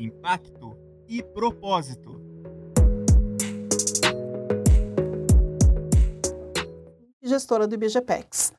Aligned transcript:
impacto 0.00 0.78
e 1.06 1.22
propósito. 1.22 2.18
Gestora 7.22 7.68
do 7.68 7.74
IBGPEX. 7.74 8.54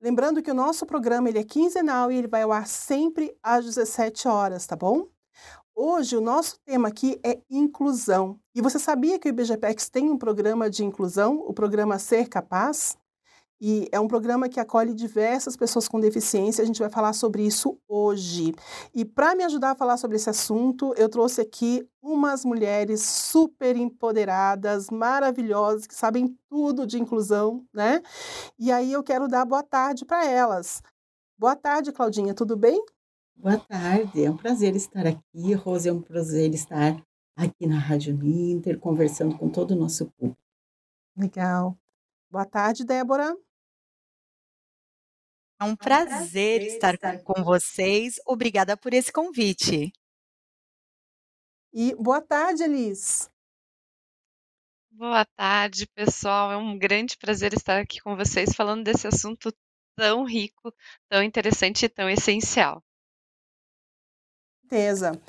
Lembrando 0.00 0.42
que 0.42 0.50
o 0.50 0.54
nosso 0.54 0.86
programa 0.86 1.28
ele 1.28 1.38
é 1.38 1.44
quinzenal 1.44 2.10
e 2.10 2.16
ele 2.16 2.26
vai 2.26 2.42
ao 2.42 2.52
ar 2.52 2.66
sempre 2.66 3.36
às 3.42 3.66
17 3.66 4.28
horas, 4.28 4.66
tá 4.66 4.74
bom? 4.74 5.08
Hoje 5.74 6.16
o 6.16 6.20
nosso 6.20 6.58
tema 6.64 6.88
aqui 6.88 7.20
é 7.22 7.38
inclusão. 7.50 8.40
E 8.54 8.62
você 8.62 8.78
sabia 8.78 9.18
que 9.18 9.28
o 9.28 9.30
IBGPEX 9.30 9.90
tem 9.90 10.10
um 10.10 10.16
programa 10.16 10.70
de 10.70 10.84
inclusão, 10.84 11.44
o 11.46 11.52
programa 11.52 11.98
Ser 11.98 12.28
Capaz? 12.28 12.96
E 13.60 13.88
é 13.90 13.98
um 13.98 14.06
programa 14.06 14.48
que 14.48 14.60
acolhe 14.60 14.94
diversas 14.94 15.56
pessoas 15.56 15.88
com 15.88 15.98
deficiência. 15.98 16.62
A 16.62 16.66
gente 16.66 16.78
vai 16.78 16.88
falar 16.88 17.12
sobre 17.12 17.44
isso 17.44 17.76
hoje. 17.88 18.54
E 18.94 19.04
para 19.04 19.34
me 19.34 19.42
ajudar 19.44 19.72
a 19.72 19.74
falar 19.74 19.96
sobre 19.96 20.16
esse 20.16 20.30
assunto, 20.30 20.94
eu 20.96 21.08
trouxe 21.08 21.40
aqui 21.40 21.84
umas 22.00 22.44
mulheres 22.44 23.02
super 23.02 23.76
empoderadas, 23.76 24.90
maravilhosas, 24.90 25.86
que 25.86 25.94
sabem 25.94 26.36
tudo 26.48 26.86
de 26.86 26.98
inclusão, 26.98 27.64
né? 27.74 28.00
E 28.58 28.70
aí 28.70 28.92
eu 28.92 29.02
quero 29.02 29.26
dar 29.26 29.44
boa 29.44 29.62
tarde 29.62 30.04
para 30.04 30.24
elas. 30.24 30.80
Boa 31.36 31.56
tarde, 31.56 31.92
Claudinha, 31.92 32.34
tudo 32.34 32.56
bem? 32.56 32.80
Boa 33.36 33.58
tarde, 33.58 34.24
é 34.24 34.30
um 34.30 34.36
prazer 34.36 34.74
estar 34.76 35.06
aqui. 35.06 35.52
Rose, 35.54 35.88
é 35.88 35.92
um 35.92 36.02
prazer 36.02 36.52
estar 36.54 37.00
aqui 37.36 37.66
na 37.66 37.78
Rádio 37.78 38.16
Ninter, 38.16 38.78
conversando 38.78 39.36
com 39.36 39.48
todo 39.48 39.72
o 39.72 39.76
nosso 39.76 40.06
público. 40.18 40.40
Legal. 41.16 41.76
Boa 42.30 42.44
tarde, 42.44 42.84
Débora. 42.84 43.36
É 45.60 45.64
um 45.64 45.74
prazer 45.74 46.62
estar 46.62 46.96
com 47.24 47.42
vocês. 47.42 48.20
Obrigada 48.24 48.76
por 48.76 48.94
esse 48.94 49.12
convite. 49.12 49.92
E 51.72 51.94
boa 51.96 52.20
tarde, 52.20 52.62
Elis. 52.62 53.28
Boa 54.92 55.24
tarde, 55.24 55.86
pessoal. 55.88 56.52
É 56.52 56.56
um 56.56 56.78
grande 56.78 57.16
prazer 57.16 57.52
estar 57.54 57.80
aqui 57.80 58.00
com 58.00 58.16
vocês 58.16 58.54
falando 58.54 58.84
desse 58.84 59.06
assunto 59.06 59.52
tão 59.96 60.24
rico, 60.24 60.72
tão 61.08 61.22
interessante 61.22 61.84
e 61.84 61.88
tão 61.88 62.08
essencial. 62.08 62.82
Certeza. 64.60 65.20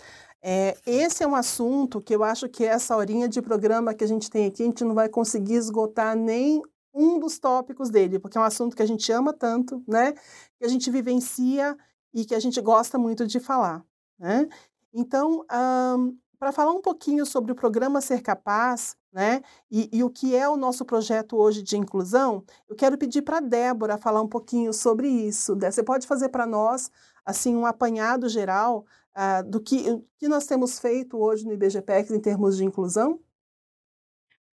É, 0.42 0.78
esse 0.86 1.23
é 1.23 1.28
um 1.28 1.36
assunto 1.36 2.00
que 2.00 2.16
eu 2.16 2.23
acho 2.23 2.48
que 2.48 2.64
essa 2.64 2.95
horinha 2.95 3.28
de 3.28 3.42
programa 3.42 3.94
que 3.94 4.04
a 4.04 4.08
gente 4.08 4.30
tem 4.30 4.45
aqui, 4.45 4.61
a 4.61 4.66
gente 4.67 4.84
não 4.84 4.94
vai 4.94 5.09
conseguir 5.09 5.56
esgotar 5.56 6.16
nem 6.16 6.61
um 6.94 7.20
dos 7.20 7.40
tópicos 7.40 7.90
dele, 7.90 8.20
porque 8.20 8.38
é 8.38 8.42
um 8.42 8.44
assunto 8.44 8.76
que 8.76 8.82
a 8.82 8.88
gente 8.88 9.12
ama 9.12 9.34
tanto, 9.34 9.84
né? 9.88 10.14
Que 10.58 10.66
a 10.66 10.68
gente 10.68 10.90
vivencia 10.90 11.78
e 12.14 12.26
que 12.26 12.36
a 12.36 12.40
gente 12.40 12.59
gosta 12.62 12.98
muito 12.98 13.28
de 13.28 13.40
falar, 13.40 13.84
né? 14.18 14.48
Então, 14.94 15.45
um, 15.52 16.17
para 16.40 16.52
falar 16.52 16.72
um 16.72 16.82
pouquinho 16.82 17.26
sobre 17.26 17.52
o 17.52 17.56
programa 17.56 18.02
Ser 18.02 18.22
Capaz, 18.22 18.95
né? 19.12 19.42
E, 19.70 19.90
e, 19.92 20.04
o 20.04 20.10
que 20.10 20.36
é 20.36 20.48
o 20.48 20.56
nosso 20.56 20.86
projeto 20.86 21.36
hoje 21.36 21.62
de 21.62 21.78
inclusão, 21.78 22.44
eu 22.70 22.76
quero 22.76 22.98
pedir 22.98 23.22
para 23.23 23.38
a 23.38 23.42
Débora 23.42 23.98
falar 23.98 24.22
um 24.22 24.28
pouquinho 24.28 24.72
sobre 24.72 25.08
isso. 25.08 25.58
Você 25.60 25.84
pode 25.84 26.08
fazer 26.08 26.30
para 26.30 26.45
nós, 26.45 26.90
assim, 27.26 27.56
um 27.56 27.66
apanhado 27.66 28.30
geral 28.30 28.86
uh, 29.16 29.44
do 29.50 29.60
que, 29.60 29.84
que 30.17 30.28
nós 30.28 30.45
temos 30.45 30.80
feito 30.80 31.17
hoje 31.17 31.45
no 31.45 31.54
IBGPEX 31.54 32.12
em 32.12 32.20
termos 32.20 32.58
de 32.58 32.64
inclusão? 32.64 33.20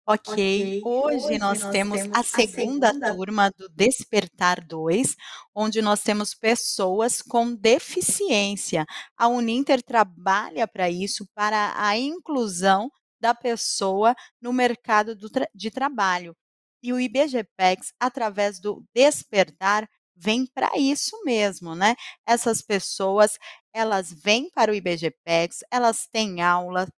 Ok, 0.07 0.83
hoje, 0.85 1.17
hoje 1.17 1.39
nós, 1.39 1.63
nós 1.63 1.73
temos, 1.73 2.03
temos, 2.03 2.19
a 2.19 2.23
segunda, 2.23 2.89
segunda, 2.89 3.15
turma 3.15 3.51
do 3.57 3.71
Despertar 3.71 4.61
2, 4.63 5.17
onde 5.55 5.81
nós 5.81 6.03
temos 6.03 6.35
pessoas 6.35 7.23
com 7.23 7.55
deficiência. 7.55 8.85
A 9.17 9.29
Uninter 9.29 9.83
trabalha 9.83 10.69
para 10.69 10.91
isso, 10.91 11.27
para 11.35 11.73
a 11.75 11.97
inclusão 11.97 12.91
da 13.19 13.35
pessoa 13.35 14.15
no 14.43 14.53
mercado 14.53 15.17
tra 15.31 15.49
de 15.55 15.71
trabalho. 15.71 16.37
E 16.83 16.93
o 16.93 17.01
IBGPEX, 17.01 17.95
através 17.99 18.61
do 18.61 18.85
Despertar, 18.95 19.89
vem 20.15 20.47
para 20.47 20.77
isso 20.77 21.19
mesmo, 21.25 21.75
né? 21.75 21.95
Essas 22.27 22.61
pessoas, 22.61 23.39
elas 23.73 24.13
vêm 24.13 24.51
para 24.51 24.71
o 24.71 24.75
IBGPEX, 24.75 25.61
elas 25.71 26.07
têm 26.13 26.43
aulas 26.43 26.91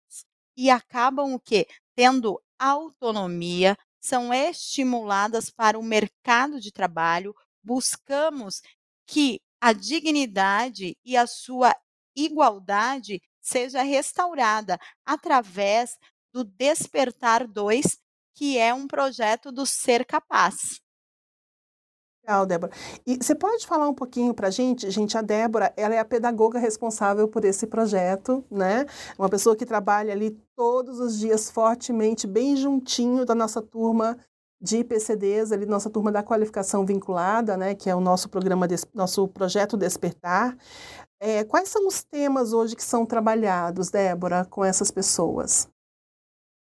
e 0.58 0.72
acabam 0.72 1.34
o 1.35 1.40
quê? 1.40 1.68
Tendo 1.96 2.41
autonomia, 2.59 3.77
são 4.01 4.33
estimuladas 4.33 5.49
para 5.49 5.79
o 5.79 5.83
mercado 5.83 6.59
de 6.59 6.71
trabalho, 6.71 7.35
buscamos 7.63 8.61
que 9.07 9.39
a 9.59 9.73
dignidade 9.73 10.95
e 11.03 11.17
a 11.17 11.25
sua 11.25 11.75
igualdade 12.16 13.21
seja 13.41 13.81
restaurada 13.81 14.79
através 15.05 15.97
do 16.31 16.43
Despertar 16.43 17.47
2, 17.47 17.97
que 18.35 18.57
é 18.57 18.73
um 18.73 18.87
projeto 18.87 19.51
do 19.51 19.66
Ser 19.66 20.05
Capaz. 20.05 20.81
Legal, 22.25 22.46
Débora. 22.47 22.72
E 23.06 23.18
você 23.22 23.36
pode 23.36 23.68
falar 23.68 23.88
um 23.88 23.94
pouquinho 23.94 24.34
para 24.34 24.47
a 24.47 24.52
gente? 24.52 24.90
Gente, 24.90 25.16
a 25.16 25.22
Débora, 25.22 25.72
ela 25.78 25.94
é 25.94 26.00
a 26.00 26.06
pedagoga 26.06 26.58
responsável 26.58 27.28
por 27.28 27.46
esse 27.46 27.68
projeto, 27.68 28.44
né? 28.50 28.88
Uma 29.18 29.30
pessoa 29.30 29.56
que 29.56 29.63
trabalha 29.66 30.12
ali 30.12 30.31
todos 30.56 31.00
os 31.00 31.19
dias 31.19 31.52
fortemente, 31.52 32.25
bem 32.25 32.56
juntinho 32.56 33.25
da 33.25 33.35
nossa 33.35 33.62
turma 33.62 34.18
de 34.59 34.78
IPCDs, 34.78 35.52
ali 35.52 35.68
nossa 35.68 35.88
turma 35.88 36.12
da 36.12 36.24
qualificação 36.24 36.84
vinculada, 36.84 37.56
né? 37.56 37.75
Que 37.75 37.91
é 37.91 37.96
o 37.96 38.02
nosso 38.02 38.28
programa, 38.28 38.68
nosso 38.91 39.28
projeto 39.28 39.78
Despertar. 39.78 40.58
É, 41.19 41.44
quais 41.44 41.69
são 41.69 41.88
os 41.88 42.03
temas 42.03 42.53
hoje 42.53 42.75
que 42.75 42.84
são 42.84 43.06
trabalhados, 43.06 43.91
Débora, 43.91 44.46
com 44.46 44.66
essas 44.66 44.90
pessoas? 44.90 45.69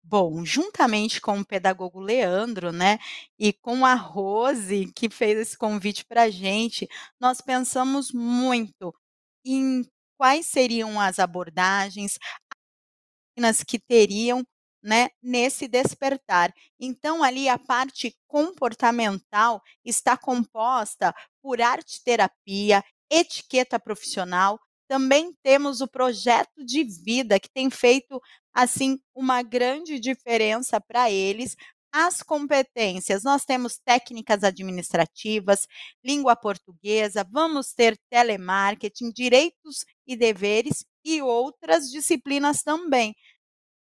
Bom, 0.06 0.44
juntamente 0.46 1.22
com 1.22 1.40
o 1.40 1.46
pedagogo 1.46 2.00
Leandro, 2.00 2.72
né, 2.74 3.00
e 3.40 3.53
com 3.53 3.86
a 3.86 3.94
Rose, 3.96 4.91
que 4.94 5.09
fez 5.09 5.38
esse 5.40 5.58
convite 5.58 6.06
para 6.06 6.24
a 6.24 6.30
gente, 6.30 6.88
nós 7.19 7.40
pensamos 7.40 8.12
muito 8.12 8.94
em 9.46 9.86
quais 10.18 10.46
seriam 10.47 11.00
as 11.00 11.19
abordagens 11.19 12.18
que 13.68 13.80
teriam 13.80 14.44
né, 14.81 15.09
nesse 15.22 15.68
despertar. 15.68 16.53
Então, 16.80 17.24
ali 17.24 17.47
a 17.47 17.58
parte 17.58 18.16
comportamental 18.28 19.62
está 19.86 20.18
composta 20.18 21.13
por 21.42 21.62
arte 21.62 22.03
terapia, 22.03 22.84
etiqueta 23.09 23.80
profissional, 23.80 24.59
também 24.88 25.33
temos 25.44 25.81
o 25.81 25.88
projeto 25.88 26.63
de 26.66 26.83
vida 26.83 27.39
que 27.39 27.49
tem 27.49 27.69
feito 27.69 28.21
assim 28.53 28.99
uma 29.16 29.41
grande 29.41 29.99
diferença 29.99 30.79
para 30.79 31.09
eles. 31.09 31.55
As 31.91 32.23
competências, 32.23 33.23
nós 33.23 33.45
temos 33.45 33.77
técnicas 33.77 34.44
administrativas, 34.44 35.67
língua 36.03 36.35
portuguesa, 36.35 37.23
vamos 37.29 37.71
ter 37.71 37.97
telemarketing, 38.09 39.11
direitos 39.11 39.85
e 40.07 40.16
deveres 40.16 40.83
e 41.05 41.21
outras 41.21 41.91
disciplinas 41.91 42.63
também. 42.63 43.15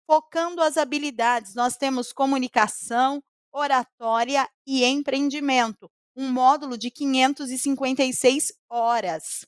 Focando 0.08 0.62
as 0.62 0.76
habilidades, 0.76 1.54
nós 1.56 1.76
temos 1.76 2.12
comunicação, 2.12 3.20
oratória 3.52 4.48
e 4.64 4.84
empreendimento, 4.84 5.90
um 6.14 6.30
módulo 6.30 6.78
de 6.78 6.90
556 6.92 8.52
horas. 8.70 9.44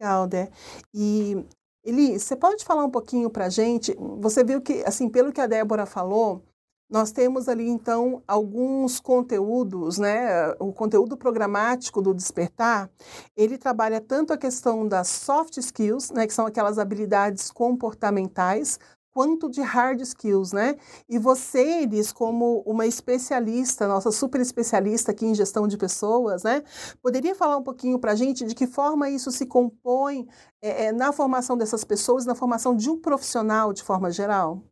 Legal, 0.00 0.26
Dé. 0.28 0.50
E 0.94 1.44
Eli, 1.84 2.18
você 2.18 2.36
pode 2.36 2.64
falar 2.64 2.84
um 2.84 2.90
pouquinho 2.90 3.30
para 3.30 3.46
a 3.46 3.48
gente? 3.48 3.94
Você 4.20 4.44
viu 4.44 4.60
que, 4.60 4.82
assim, 4.86 5.08
pelo 5.08 5.32
que 5.32 5.40
a 5.40 5.46
Débora 5.46 5.86
falou, 5.86 6.44
nós 6.90 7.10
temos 7.12 7.48
ali 7.48 7.68
então 7.68 8.22
alguns 8.26 9.00
conteúdos, 9.00 9.98
né? 9.98 10.50
O 10.58 10.72
conteúdo 10.72 11.16
programático 11.16 12.00
do 12.00 12.14
despertar, 12.14 12.90
ele 13.36 13.58
trabalha 13.58 14.00
tanto 14.00 14.32
a 14.32 14.38
questão 14.38 14.86
das 14.86 15.08
soft 15.08 15.56
skills, 15.58 16.10
né, 16.10 16.26
que 16.26 16.32
são 16.32 16.46
aquelas 16.46 16.78
habilidades 16.78 17.50
comportamentais, 17.50 18.78
quanto 19.18 19.50
de 19.50 19.60
hard 19.60 20.00
skills, 20.02 20.52
né? 20.52 20.76
E 21.08 21.18
você, 21.18 21.82
Elis, 21.82 22.12
como 22.12 22.62
uma 22.64 22.86
especialista, 22.86 23.88
nossa 23.88 24.12
super 24.12 24.40
especialista 24.40 25.10
aqui 25.10 25.26
em 25.26 25.34
gestão 25.34 25.66
de 25.66 25.76
pessoas, 25.76 26.44
né? 26.44 26.62
Poderia 27.02 27.34
falar 27.34 27.56
um 27.56 27.64
pouquinho 27.64 27.98
para 27.98 28.12
a 28.12 28.14
gente 28.14 28.44
de 28.44 28.54
que 28.54 28.64
forma 28.64 29.10
isso 29.10 29.32
se 29.32 29.44
compõe 29.44 30.28
é, 30.62 30.84
é, 30.84 30.92
na 30.92 31.12
formação 31.12 31.58
dessas 31.58 31.82
pessoas, 31.82 32.24
na 32.26 32.36
formação 32.36 32.76
de 32.76 32.88
um 32.88 32.96
profissional 32.96 33.72
de 33.72 33.82
forma 33.82 34.08
geral? 34.08 34.62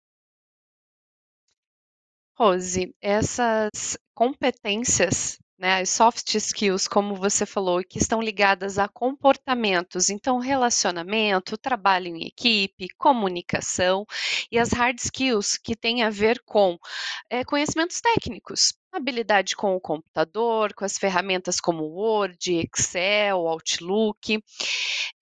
Rose, 2.38 2.94
essas 3.02 3.98
competências 4.14 5.40
né, 5.58 5.80
as 5.80 5.90
soft 5.90 6.34
skills, 6.34 6.86
como 6.86 7.14
você 7.14 7.46
falou, 7.46 7.82
que 7.82 7.98
estão 7.98 8.20
ligadas 8.20 8.78
a 8.78 8.88
comportamentos, 8.88 10.10
então 10.10 10.38
relacionamento, 10.38 11.56
trabalho 11.56 12.08
em 12.08 12.26
equipe, 12.26 12.88
comunicação, 12.98 14.06
e 14.50 14.58
as 14.58 14.72
hard 14.72 14.98
skills, 14.98 15.56
que 15.56 15.74
têm 15.74 16.02
a 16.02 16.10
ver 16.10 16.42
com 16.44 16.78
é, 17.30 17.44
conhecimentos 17.44 18.00
técnicos, 18.00 18.74
habilidade 18.92 19.54
com 19.56 19.74
o 19.74 19.80
computador, 19.80 20.74
com 20.74 20.84
as 20.84 20.98
ferramentas 20.98 21.60
como 21.60 21.84
Word, 21.84 22.54
Excel, 22.54 23.46
Outlook. 23.46 24.42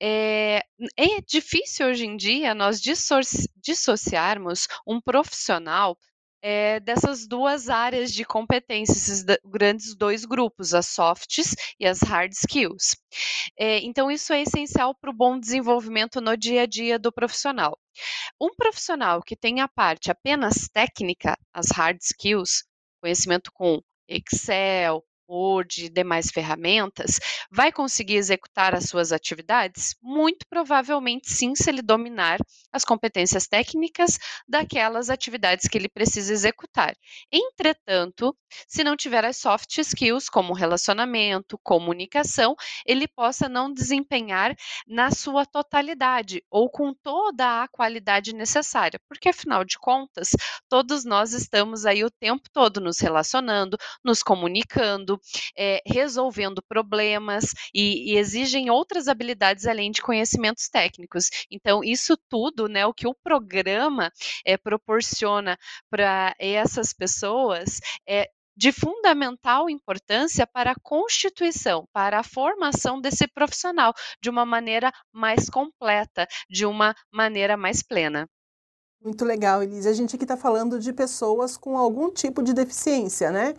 É, 0.01 0.63
é 0.97 1.21
difícil 1.27 1.87
hoje 1.87 2.07
em 2.07 2.17
dia 2.17 2.55
nós 2.55 2.81
dissociarmos 2.81 4.69
um 4.87 5.01
profissional 5.01 5.97
é, 6.47 6.79
dessas 6.79 7.27
duas 7.27 7.71
áreas 7.71 8.13
de 8.13 8.23
competências, 8.23 9.09
esses 9.09 9.25
grandes 9.43 9.97
dois 9.97 10.27
grupos, 10.27 10.75
as 10.75 10.87
softs 10.87 11.55
e 11.81 11.87
as 11.87 12.03
hard 12.03 12.33
skills. 12.33 12.95
É, 13.59 13.79
então, 13.79 14.11
isso 14.11 14.31
é 14.31 14.43
essencial 14.43 14.95
para 14.95 15.09
o 15.09 15.17
bom 15.17 15.41
desenvolvimento 15.41 16.21
no 16.21 16.37
dia 16.37 16.65
a 16.65 16.67
dia 16.67 16.99
do 16.99 17.11
profissional. 17.11 17.79
Um 18.39 18.55
profissional 18.55 19.23
que 19.23 19.35
tem 19.35 19.61
a 19.61 19.69
parte 19.69 20.11
apenas 20.11 20.69
técnica, 20.71 21.35
as 21.51 21.69
hard 21.71 21.97
skills, 22.03 22.65
conhecimento 23.01 23.51
com 23.51 23.81
Excel, 24.07 25.03
Word 25.29 25.87
e 25.87 25.89
demais 25.89 26.31
ferramentas, 26.31 27.19
vai 27.51 27.73
conseguir 27.73 28.17
executar 28.17 28.75
as 28.75 28.85
suas 28.85 29.13
atividades? 29.13 29.95
Muito 30.03 30.47
provavelmente 30.49 31.31
sim, 31.31 31.55
se 31.55 31.71
ele 31.71 31.83
dominar 31.83 32.39
as 32.73 32.85
competências 32.85 33.47
técnicas 33.47 34.19
daquelas 34.49 35.11
atividades 35.11 35.69
que 35.69 35.79
ele 35.79 35.89
precisa 35.89 36.33
executar. 36.33 36.95
Entretanto, 37.33 38.37
se 38.69 38.85
não 38.85 38.97
tiver 38.97 39.25
as 39.25 39.37
soft 39.37 39.79
skills, 39.79 40.29
como 40.29 40.53
relacionamento, 40.53 41.59
comunicação, 41.63 42.55
ele 42.87 43.07
possa 43.09 43.49
não 43.49 43.73
desempenhar 43.73 44.55
na 44.87 45.11
sua 45.11 45.45
totalidade 45.47 46.43
ou 46.51 46.71
com 46.71 46.93
toda 46.93 47.63
a 47.63 47.69
qualidade 47.69 48.35
necessária, 48.35 49.01
porque 49.09 49.29
afinal 49.29 49.65
de 49.65 49.79
contas, 49.79 50.31
todos 50.69 51.05
nós 51.05 51.33
estamos 51.33 51.87
aí 51.87 52.05
o 52.05 52.11
tempo 52.11 52.49
todo 52.53 52.81
nos 52.81 52.99
relacionando, 52.99 53.77
nos 54.05 54.23
comunicando 54.23 55.14
é, 55.57 55.81
resolvendo 55.87 56.63
problemas 56.69 57.47
e, 57.75 58.13
e, 58.13 58.17
exigem 58.17 58.71
outras 58.71 59.09
habilidades 59.09 59.67
além 59.67 59.91
de 59.91 60.03
conhecimentos 60.03 60.69
técnicos. 60.69 61.29
Então, 61.51 61.83
isso 61.83 62.17
tudo, 62.29 62.69
né, 62.69 62.87
o 62.87 62.95
que 62.95 63.07
o 63.07 63.15
programa 63.15 64.11
é, 64.45 64.57
proporciona 64.57 65.59
para 65.91 66.35
essas 66.39 66.93
pessoas 66.93 67.81
é 68.09 68.29
de 68.57 68.73
fundamental 68.73 69.69
importância 69.69 70.47
para 70.47 70.73
a 70.73 70.81
constituição, 70.81 71.87
para 71.93 72.21
a 72.21 72.23
formação 72.23 73.01
desse 73.01 73.27
profissional 73.27 73.93
de 74.23 74.31
uma 74.31 74.47
maneira 74.47 74.93
mais 75.13 75.51
completa, 75.51 76.27
de 76.49 76.65
uma 76.65 76.95
maneira 77.13 77.57
mais 77.57 77.83
plena. 77.83 78.29
Muito 79.03 79.25
legal, 79.25 79.63
Elise. 79.63 79.89
A 79.89 79.93
gente 79.93 80.15
aqui 80.17 80.25
está 80.25 80.37
falando 80.37 80.79
de 80.79 80.93
pessoas 80.93 81.57
com 81.59 81.77
algum 81.77 82.11
tipo 82.11 82.43
de 82.43 82.55
deficiência, 82.55 83.31
né? 83.31 83.55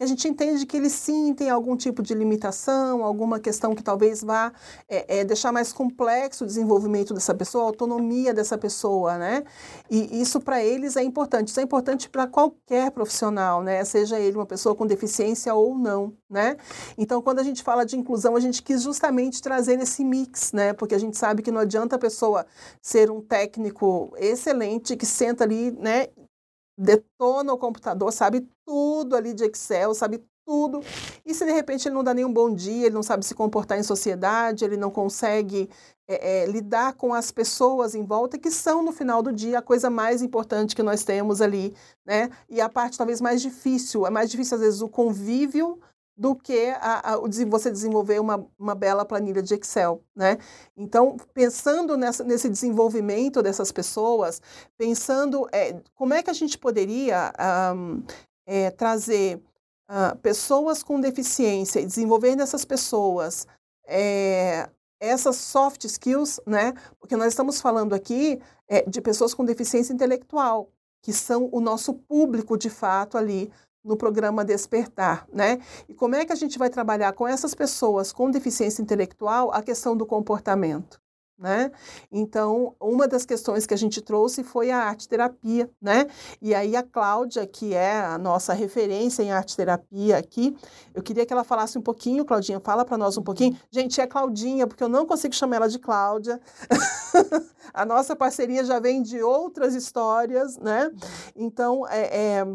A 0.00 0.06
gente 0.06 0.26
entende 0.26 0.64
que 0.64 0.76
eles 0.76 0.92
sim 0.92 1.34
têm 1.34 1.50
algum 1.50 1.76
tipo 1.76 2.02
de 2.02 2.14
limitação, 2.14 3.04
alguma 3.04 3.38
questão 3.38 3.74
que 3.74 3.82
talvez 3.82 4.22
vá 4.22 4.50
é, 4.88 5.20
é, 5.20 5.24
deixar 5.24 5.52
mais 5.52 5.72
complexo 5.72 6.44
o 6.44 6.46
desenvolvimento 6.46 7.12
dessa 7.12 7.34
pessoa, 7.34 7.64
a 7.64 7.66
autonomia 7.66 8.32
dessa 8.32 8.56
pessoa, 8.56 9.18
né? 9.18 9.44
E 9.90 10.20
isso 10.20 10.40
para 10.40 10.64
eles 10.64 10.96
é 10.96 11.02
importante. 11.02 11.48
Isso 11.48 11.60
é 11.60 11.62
importante 11.62 12.08
para 12.08 12.26
qualquer 12.26 12.90
profissional, 12.90 13.62
né? 13.62 13.84
Seja 13.84 14.18
ele 14.18 14.36
uma 14.36 14.46
pessoa 14.46 14.74
com 14.74 14.86
deficiência 14.86 15.54
ou 15.54 15.76
não, 15.76 16.14
né? 16.30 16.56
Então, 16.96 17.20
quando 17.20 17.40
a 17.40 17.42
gente 17.42 17.62
fala 17.62 17.84
de 17.84 17.96
inclusão, 17.96 18.36
a 18.36 18.40
gente 18.40 18.62
quis 18.62 18.82
justamente 18.82 19.42
trazer 19.42 19.78
esse 19.80 20.02
mix, 20.02 20.52
né? 20.52 20.72
Porque 20.72 20.94
a 20.94 20.98
gente 20.98 21.18
sabe 21.18 21.42
que 21.42 21.50
não 21.50 21.60
adianta 21.60 21.96
a 21.96 21.98
pessoa 21.98 22.46
ser 22.80 23.10
um 23.10 23.20
técnico 23.20 24.14
excelente 24.16 24.96
que 24.96 25.04
senta 25.04 25.44
ali, 25.44 25.72
né? 25.72 26.08
Detona 26.80 27.52
o 27.52 27.58
computador, 27.58 28.10
sabe 28.10 28.48
tudo 28.64 29.14
ali 29.14 29.34
de 29.34 29.44
Excel, 29.44 29.94
sabe 29.94 30.24
tudo. 30.46 30.80
E 31.24 31.34
se 31.34 31.44
de 31.44 31.52
repente 31.52 31.86
ele 31.86 31.94
não 31.94 32.02
dá 32.02 32.14
nenhum 32.14 32.32
bom 32.32 32.52
dia, 32.52 32.86
ele 32.86 32.94
não 32.94 33.02
sabe 33.02 33.24
se 33.24 33.34
comportar 33.34 33.78
em 33.78 33.82
sociedade, 33.82 34.64
ele 34.64 34.76
não 34.76 34.90
consegue 34.90 35.68
é, 36.08 36.42
é, 36.42 36.46
lidar 36.46 36.94
com 36.94 37.12
as 37.12 37.30
pessoas 37.30 37.94
em 37.94 38.04
volta, 38.04 38.38
que 38.38 38.50
são, 38.50 38.82
no 38.82 38.92
final 38.92 39.22
do 39.22 39.32
dia, 39.32 39.58
a 39.58 39.62
coisa 39.62 39.90
mais 39.90 40.22
importante 40.22 40.74
que 40.74 40.82
nós 40.82 41.04
temos 41.04 41.42
ali, 41.42 41.74
né? 42.04 42.30
E 42.48 42.60
a 42.60 42.68
parte 42.68 42.96
talvez 42.96 43.20
mais 43.20 43.42
difícil, 43.42 44.06
é 44.06 44.10
mais 44.10 44.30
difícil 44.30 44.56
às 44.56 44.62
vezes 44.62 44.80
o 44.80 44.88
convívio 44.88 45.78
do 46.20 46.36
que 46.36 46.68
a, 46.80 47.14
a, 47.14 47.18
você 47.48 47.70
desenvolver 47.70 48.20
uma, 48.20 48.46
uma 48.58 48.74
bela 48.74 49.06
planilha 49.06 49.42
de 49.42 49.54
Excel, 49.54 50.04
né? 50.14 50.36
Então, 50.76 51.16
pensando 51.32 51.96
nessa, 51.96 52.22
nesse 52.22 52.46
desenvolvimento 52.50 53.42
dessas 53.42 53.72
pessoas, 53.72 54.42
pensando 54.76 55.48
é, 55.50 55.80
como 55.94 56.12
é 56.12 56.22
que 56.22 56.28
a 56.28 56.34
gente 56.34 56.58
poderia 56.58 57.32
um, 57.74 58.02
é, 58.46 58.70
trazer 58.70 59.42
uh, 59.88 60.14
pessoas 60.18 60.82
com 60.82 61.00
deficiência 61.00 61.80
e 61.80 61.86
desenvolver 61.86 62.36
nessas 62.36 62.66
pessoas 62.66 63.46
é, 63.88 64.68
essas 65.00 65.36
soft 65.36 65.84
skills, 65.84 66.38
né? 66.46 66.74
Porque 66.98 67.16
nós 67.16 67.28
estamos 67.28 67.62
falando 67.62 67.94
aqui 67.94 68.38
é, 68.68 68.82
de 68.82 69.00
pessoas 69.00 69.32
com 69.32 69.42
deficiência 69.42 69.94
intelectual, 69.94 70.70
que 71.00 71.14
são 71.14 71.48
o 71.50 71.62
nosso 71.62 71.94
público 71.94 72.58
de 72.58 72.68
fato 72.68 73.16
ali 73.16 73.50
no 73.84 73.96
programa 73.96 74.44
Despertar, 74.44 75.26
né? 75.32 75.58
E 75.88 75.94
como 75.94 76.14
é 76.14 76.24
que 76.24 76.32
a 76.32 76.36
gente 76.36 76.58
vai 76.58 76.70
trabalhar 76.70 77.12
com 77.12 77.26
essas 77.26 77.54
pessoas 77.54 78.12
com 78.12 78.30
deficiência 78.30 78.82
intelectual 78.82 79.52
a 79.52 79.62
questão 79.62 79.96
do 79.96 80.06
comportamento? 80.06 81.00
Né? 81.38 81.72
Então, 82.12 82.76
uma 82.78 83.08
das 83.08 83.24
questões 83.24 83.66
que 83.66 83.72
a 83.72 83.76
gente 83.76 84.02
trouxe 84.02 84.44
foi 84.44 84.70
a 84.70 84.76
arte 84.76 85.08
terapia, 85.08 85.70
né? 85.80 86.06
E 86.42 86.54
aí 86.54 86.76
a 86.76 86.82
Cláudia, 86.82 87.46
que 87.46 87.72
é 87.72 87.98
a 87.98 88.18
nossa 88.18 88.52
referência 88.52 89.22
em 89.22 89.32
arte 89.32 89.56
terapia 89.56 90.18
aqui, 90.18 90.54
eu 90.92 91.02
queria 91.02 91.24
que 91.24 91.32
ela 91.32 91.42
falasse 91.42 91.78
um 91.78 91.80
pouquinho, 91.80 92.26
Claudinha, 92.26 92.60
fala 92.60 92.84
para 92.84 92.98
nós 92.98 93.16
um 93.16 93.22
pouquinho. 93.22 93.58
Gente, 93.70 94.02
é 94.02 94.06
Claudinha, 94.06 94.66
porque 94.66 94.84
eu 94.84 94.88
não 94.88 95.06
consigo 95.06 95.34
chamar 95.34 95.56
ela 95.56 95.68
de 95.70 95.78
Cláudia. 95.78 96.38
a 97.72 97.86
nossa 97.86 98.14
parceria 98.14 98.62
já 98.62 98.78
vem 98.78 99.00
de 99.00 99.22
outras 99.22 99.74
histórias, 99.74 100.58
né? 100.58 100.90
Então, 101.34 101.88
é, 101.88 102.40
é 102.42 102.46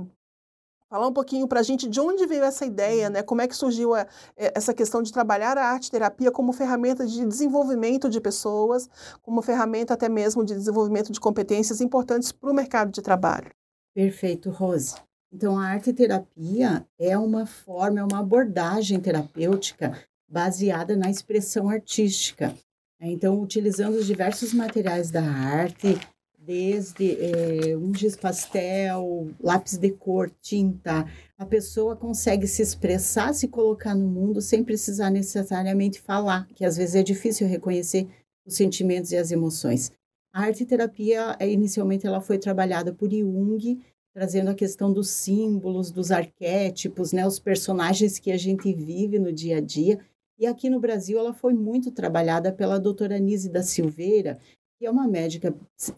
Falar 0.90 1.08
um 1.08 1.14
pouquinho 1.14 1.48
para 1.48 1.60
a 1.60 1.64
gente 1.64 1.90
de 1.90 2.00
onde 2.00 2.28
veio 2.28 2.44
essa 2.44 2.66
ideia, 2.66 3.10
né? 3.10 3.24
Como 3.24 3.42
é 3.42 3.48
que 3.48 3.56
surgiu 3.56 3.96
a, 3.96 4.02
eh, 4.38 4.54
essa 4.56 4.74
questão 4.74 5.02
de 5.02 5.12
trabalhar 5.12 5.58
a 5.58 5.66
arte 5.66 5.90
terapia 5.90 6.32
como 6.32 6.54
ferramenta 6.54 7.08
de 7.08 7.26
desenvolvimento 7.26 8.08
de 8.10 8.22
pessoas, 8.22 8.88
como 9.22 9.42
ferramenta 9.42 9.96
até 9.96 10.08
mesmo 10.08 10.46
de 10.46 10.54
desenvolvimento 10.54 11.12
de 11.12 11.20
competências 11.20 11.82
importantes 11.82 12.32
para 12.32 12.52
o 12.52 12.54
mercado 12.54 12.92
de 12.92 13.02
trabalho. 13.02 13.52
Perfeito, 13.96 14.52
Rose. 14.52 14.96
Então, 15.34 15.58
a 15.58 15.66
arte 15.66 15.92
terapia 15.92 16.88
é 17.00 17.18
uma 17.18 17.46
forma, 17.46 18.00
é 18.00 18.04
uma 18.04 18.20
abordagem 18.20 19.00
terapêutica 19.00 20.00
baseada 20.30 20.96
na 20.96 21.10
expressão 21.10 21.68
artística. 21.68 22.56
Então, 23.02 23.42
utilizando 23.42 23.96
os 23.96 24.06
diversos 24.06 24.54
materiais 24.54 25.12
da 25.12 25.24
arte, 25.24 26.00
desde 26.46 27.18
é, 27.20 27.76
um 27.76 27.94
giz 27.94 28.16
pastel, 28.16 29.30
lápis 29.42 29.78
de 29.78 29.90
cor, 29.92 30.30
tinta. 30.42 31.06
A 31.38 31.46
pessoa 31.46 31.96
consegue 31.96 32.48
se 32.48 32.62
expressar, 32.62 33.34
se 33.34 33.48
colocar 33.48 33.96
no 33.96 34.08
mundo 34.08 34.42
sem 34.42 34.64
precisar 34.64 35.10
necessariamente 35.10 36.00
falar, 36.00 36.48
que 36.54 36.64
às 36.64 36.78
vezes 36.78 36.96
é 36.96 37.04
difícil 37.04 37.48
reconhecer 37.48 38.08
os 38.46 38.56
sentimentos 38.56 39.12
e 39.12 39.18
as 39.18 39.32
emoções. 39.32 39.92
A 40.32 40.44
arte 40.44 40.66
terapia, 40.66 41.36
é, 41.40 41.50
inicialmente, 41.50 42.06
ela 42.06 42.22
foi 42.22 42.38
trabalhada 42.38 42.94
por 42.94 43.10
Jung, 43.10 43.82
trazendo 44.14 44.50
a 44.52 44.56
questão 44.56 44.94
dos 44.94 45.10
símbolos, 45.10 45.92
dos 45.92 46.12
arquétipos, 46.12 47.12
né, 47.12 47.26
os 47.26 47.40
personagens 47.40 48.20
que 48.20 48.32
a 48.32 48.38
gente 48.38 48.72
vive 48.74 49.18
no 49.18 49.34
dia 49.34 49.58
a 49.58 49.62
dia. 49.62 50.00
E 50.38 50.46
aqui 50.46 50.70
no 50.70 50.80
Brasil 50.80 51.18
ela 51.18 51.34
foi 51.34 51.54
muito 51.54 51.92
trabalhada 51.92 52.52
pela 52.52 52.78
doutora 52.78 53.18
Nise 53.18 53.50
da 53.50 53.64
Silveira, 53.64 54.38
que 54.78 54.86
é 54.86 54.92
uma 54.92 55.08
médica, 55.08 55.56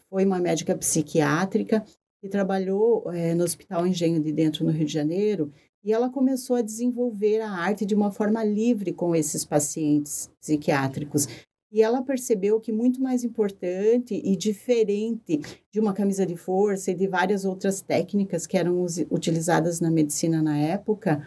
foi 0.09 0.25
uma 0.25 0.39
médica 0.39 0.75
psiquiátrica 0.75 1.83
que 2.21 2.29
trabalhou 2.29 3.11
é, 3.11 3.33
no 3.33 3.43
Hospital 3.43 3.85
Engenho 3.85 4.21
de 4.21 4.31
Dentro, 4.31 4.65
no 4.65 4.71
Rio 4.71 4.85
de 4.85 4.93
Janeiro, 4.93 5.51
e 5.83 5.93
ela 5.93 6.09
começou 6.09 6.55
a 6.55 6.61
desenvolver 6.61 7.39
a 7.39 7.49
arte 7.49 7.85
de 7.85 7.95
uma 7.95 8.11
forma 8.11 8.43
livre 8.43 8.91
com 8.91 9.15
esses 9.15 9.45
pacientes 9.45 10.29
psiquiátricos. 10.39 11.27
E 11.71 11.81
ela 11.81 12.01
percebeu 12.01 12.59
que 12.59 12.71
muito 12.71 13.01
mais 13.01 13.23
importante 13.23 14.13
e 14.13 14.35
diferente 14.35 15.39
de 15.71 15.79
uma 15.79 15.93
camisa 15.93 16.25
de 16.25 16.35
força 16.35 16.91
e 16.91 16.95
de 16.95 17.07
várias 17.07 17.45
outras 17.45 17.81
técnicas 17.81 18.47
que 18.47 18.57
eram 18.57 18.85
utilizadas 19.11 19.79
na 19.79 19.91
medicina 19.91 20.41
na 20.41 20.57
época, 20.57 21.25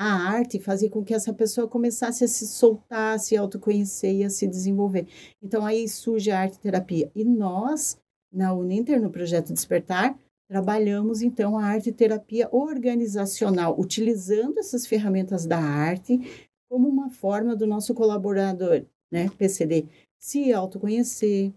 a 0.00 0.12
arte 0.12 0.60
fazia 0.60 0.88
com 0.88 1.04
que 1.04 1.12
essa 1.12 1.34
pessoa 1.34 1.66
começasse 1.66 2.22
a 2.22 2.28
se 2.28 2.46
soltar, 2.46 3.16
a 3.16 3.18
se 3.18 3.36
autoconhecer 3.36 4.14
e 4.14 4.24
a 4.24 4.30
se 4.30 4.46
desenvolver. 4.46 5.08
Então 5.42 5.66
aí 5.66 5.88
surge 5.88 6.30
a 6.30 6.38
arte 6.38 6.60
terapia. 6.60 7.10
E 7.16 7.24
nós, 7.24 8.00
na 8.32 8.54
Uninter, 8.54 9.02
no 9.02 9.10
projeto 9.10 9.52
Despertar, 9.52 10.16
trabalhamos 10.48 11.20
então 11.20 11.58
a 11.58 11.64
arte 11.64 11.90
terapia 11.90 12.48
organizacional, 12.52 13.74
utilizando 13.76 14.58
essas 14.58 14.86
ferramentas 14.86 15.44
da 15.44 15.58
arte 15.58 16.46
como 16.70 16.88
uma 16.88 17.10
forma 17.10 17.56
do 17.56 17.66
nosso 17.66 17.92
colaborador, 17.92 18.84
né, 19.10 19.28
PCD, 19.36 19.88
se 20.16 20.52
autoconhecer, 20.52 21.52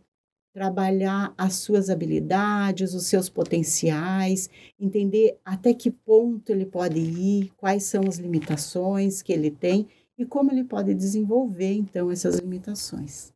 trabalhar 0.53 1.33
as 1.37 1.55
suas 1.55 1.89
habilidades, 1.89 2.93
os 2.93 3.05
seus 3.05 3.29
potenciais, 3.29 4.49
entender 4.79 5.39
até 5.45 5.73
que 5.73 5.89
ponto 5.89 6.51
ele 6.51 6.65
pode 6.65 6.99
ir, 6.99 7.51
quais 7.57 7.83
são 7.83 8.03
as 8.07 8.17
limitações 8.17 9.21
que 9.21 9.31
ele 9.31 9.49
tem 9.49 9.87
e 10.17 10.25
como 10.25 10.51
ele 10.51 10.63
pode 10.63 10.93
desenvolver 10.93 11.73
então 11.73 12.11
essas 12.11 12.35
limitações. 12.35 13.33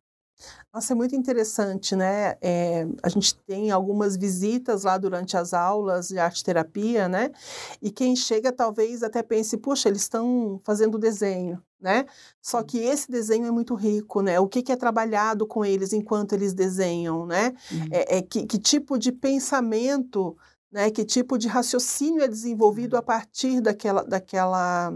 Nossa, 0.72 0.92
é 0.92 0.96
muito 0.96 1.16
interessante, 1.16 1.96
né? 1.96 2.36
É, 2.40 2.86
a 3.02 3.08
gente 3.08 3.34
tem 3.46 3.70
algumas 3.70 4.16
visitas 4.16 4.84
lá 4.84 4.98
durante 4.98 5.36
as 5.36 5.54
aulas 5.54 6.08
de 6.08 6.18
arte 6.18 6.44
terapia, 6.44 7.08
né? 7.08 7.30
E 7.80 7.90
quem 7.90 8.14
chega 8.14 8.52
talvez 8.52 9.02
até 9.02 9.22
pense, 9.22 9.56
puxa, 9.56 9.88
eles 9.88 10.02
estão 10.02 10.60
fazendo 10.64 10.98
desenho, 10.98 11.62
né? 11.80 12.04
Só 12.42 12.62
que 12.62 12.78
esse 12.78 13.10
desenho 13.10 13.46
é 13.46 13.50
muito 13.50 13.74
rico, 13.74 14.20
né? 14.20 14.38
O 14.38 14.46
que, 14.46 14.62
que 14.62 14.72
é 14.72 14.76
trabalhado 14.76 15.46
com 15.46 15.64
eles 15.64 15.94
enquanto 15.94 16.34
eles 16.34 16.52
desenham, 16.52 17.24
né? 17.24 17.54
Uhum. 17.72 17.88
É, 17.90 18.18
é 18.18 18.22
que, 18.22 18.44
que 18.46 18.58
tipo 18.58 18.98
de 18.98 19.10
pensamento, 19.12 20.36
né? 20.70 20.90
Que 20.90 21.06
tipo 21.06 21.38
de 21.38 21.48
raciocínio 21.48 22.22
é 22.22 22.28
desenvolvido 22.28 22.98
a 22.98 23.02
partir 23.02 23.62
daquela, 23.62 24.04
daquela 24.04 24.92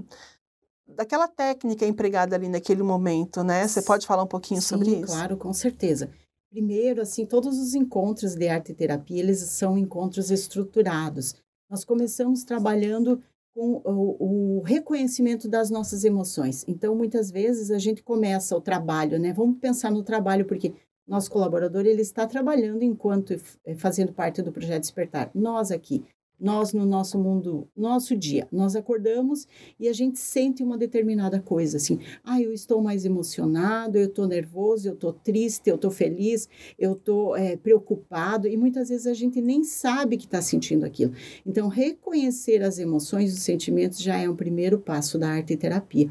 daquela 0.95 1.29
técnica 1.29 1.87
empregada 1.87 2.37
ali 2.37 2.49
naquele 2.49 2.83
momento, 2.83 3.43
né? 3.43 3.67
Você 3.67 3.83
pode 3.83 4.07
falar 4.07 4.23
um 4.23 4.29
pouquinho 4.29 4.61
Sim, 4.61 4.69
sobre 4.69 4.91
isso? 4.91 5.07
claro, 5.07 5.37
com 5.37 5.53
certeza. 5.53 6.11
Primeiro, 6.51 7.01
assim, 7.01 7.25
todos 7.25 7.59
os 7.59 7.75
encontros 7.75 8.35
de 8.35 8.49
arte 8.49 8.73
e 8.73 8.75
terapia, 8.75 9.21
eles 9.21 9.39
são 9.39 9.79
encontros 9.79 10.31
estruturados. 10.31 11.35
Nós 11.71 11.85
começamos 11.85 12.43
trabalhando 12.43 13.23
com 13.55 13.81
o, 13.85 14.59
o, 14.59 14.63
reconhecimento 14.63 15.49
das 15.49 15.71
nossas 15.71 16.05
emoções. 16.05 16.65
Então, 16.67 16.95
muitas 16.95 17.31
vezes 17.31 17.71
a 17.71 17.79
gente 17.79 18.03
começa 18.03 18.57
o 18.57 18.61
trabalho, 18.61 19.19
né? 19.19 19.33
Vamos 19.33 19.59
pensar 19.59 19.91
no 19.91 20.03
trabalho, 20.03 20.45
porque 20.45 20.73
nosso 21.07 21.31
colaborador 21.31 21.87
ele 21.87 22.03
está 22.03 22.27
trabalhando 22.27 22.83
enquanto 22.83 23.35
é, 23.65 23.75
fazendo 23.75 24.13
parte 24.13 24.43
do 24.43 24.53
projeto 24.53 24.83
Despertar. 24.83 25.31
Nós 25.35 25.71
aqui 25.71 26.05
nós, 26.41 26.73
no 26.73 26.87
nosso 26.87 27.19
mundo, 27.19 27.69
nosso 27.77 28.17
dia, 28.17 28.49
nós 28.51 28.75
acordamos 28.75 29.47
e 29.79 29.89
a 29.89 29.93
gente 29.93 30.19
sente 30.19 30.63
uma 30.63 30.79
determinada 30.79 31.41
coisa, 31.41 31.77
assim, 31.77 31.99
ah, 32.25 32.41
eu 32.41 32.53
estou 32.53 32.81
mais 32.81 33.05
emocionado, 33.05 33.99
eu 33.99 34.07
estou 34.07 34.27
nervoso, 34.27 34.89
eu 34.89 34.95
estou 34.95 35.13
triste, 35.13 35.69
eu 35.69 35.77
estou 35.77 35.91
feliz, 35.91 36.49
eu 36.79 36.93
estou 36.93 37.37
é, 37.37 37.57
preocupado, 37.57 38.49
e 38.49 38.57
muitas 38.57 38.89
vezes 38.89 39.07
a 39.07 39.15
gente 39.15 39.41
nem 39.41 39.63
sabe 39.65 40.17
que 40.17 40.25
está 40.25 40.41
sentindo 40.41 40.85
aquilo. 40.87 41.13
Então, 41.45 41.69
reconhecer 41.69 42.63
as 42.63 42.79
emoções 42.79 43.33
e 43.33 43.37
os 43.37 43.43
sentimentos 43.43 44.01
já 44.01 44.17
é 44.17 44.29
um 44.29 44.37
primeiro 44.37 44.79
passo 44.79 45.19
da 45.19 45.29
arte 45.29 45.57
terapia. 45.57 46.09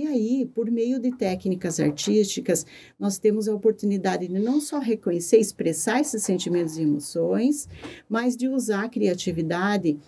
E 0.00 0.06
aí, 0.06 0.46
por 0.54 0.70
meio 0.70 0.98
de 0.98 1.14
técnicas 1.14 1.78
artísticas, 1.78 2.64
nós 2.98 3.18
temos 3.18 3.46
a 3.46 3.54
oportunidade 3.54 4.26
de 4.26 4.38
não 4.38 4.58
só 4.58 4.78
reconhecer, 4.78 5.36
expressar 5.36 6.00
esses 6.00 6.22
sentimentos 6.22 6.78
e 6.78 6.82
emoções, 6.84 7.68
mas 8.08 8.34
de 8.34 8.48
usar 8.48 8.84
a 8.84 8.88
criatividade 8.88 9.98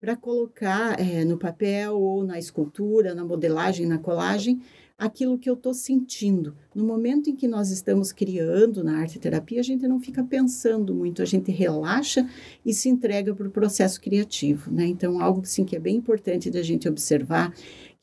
para 0.00 0.16
colocar 0.16 0.98
é, 0.98 1.26
no 1.26 1.36
papel 1.36 2.00
ou 2.00 2.24
na 2.24 2.38
escultura, 2.38 3.14
na 3.14 3.22
modelagem, 3.22 3.84
na 3.84 3.98
colagem, 3.98 4.62
aquilo 4.96 5.38
que 5.38 5.50
eu 5.50 5.54
estou 5.54 5.74
sentindo. 5.74 6.56
No 6.74 6.84
momento 6.84 7.28
em 7.28 7.36
que 7.36 7.48
nós 7.48 7.70
estamos 7.70 8.12
criando 8.12 8.82
na 8.82 8.98
arte 8.98 9.18
terapia, 9.18 9.60
a 9.60 9.64
gente 9.64 9.86
não 9.86 10.00
fica 10.00 10.22
pensando 10.24 10.94
muito, 10.94 11.20
a 11.20 11.24
gente 11.24 11.50
relaxa 11.50 12.26
e 12.64 12.72
se 12.72 12.88
entrega 12.88 13.34
para 13.34 13.46
o 13.46 13.50
processo 13.50 14.00
criativo, 14.00 14.70
né? 14.70 14.86
Então, 14.86 15.20
algo 15.20 15.42
assim 15.42 15.64
que 15.64 15.76
é 15.76 15.80
bem 15.80 15.96
importante 15.96 16.50
da 16.50 16.62
gente 16.62 16.88
observar 16.88 17.52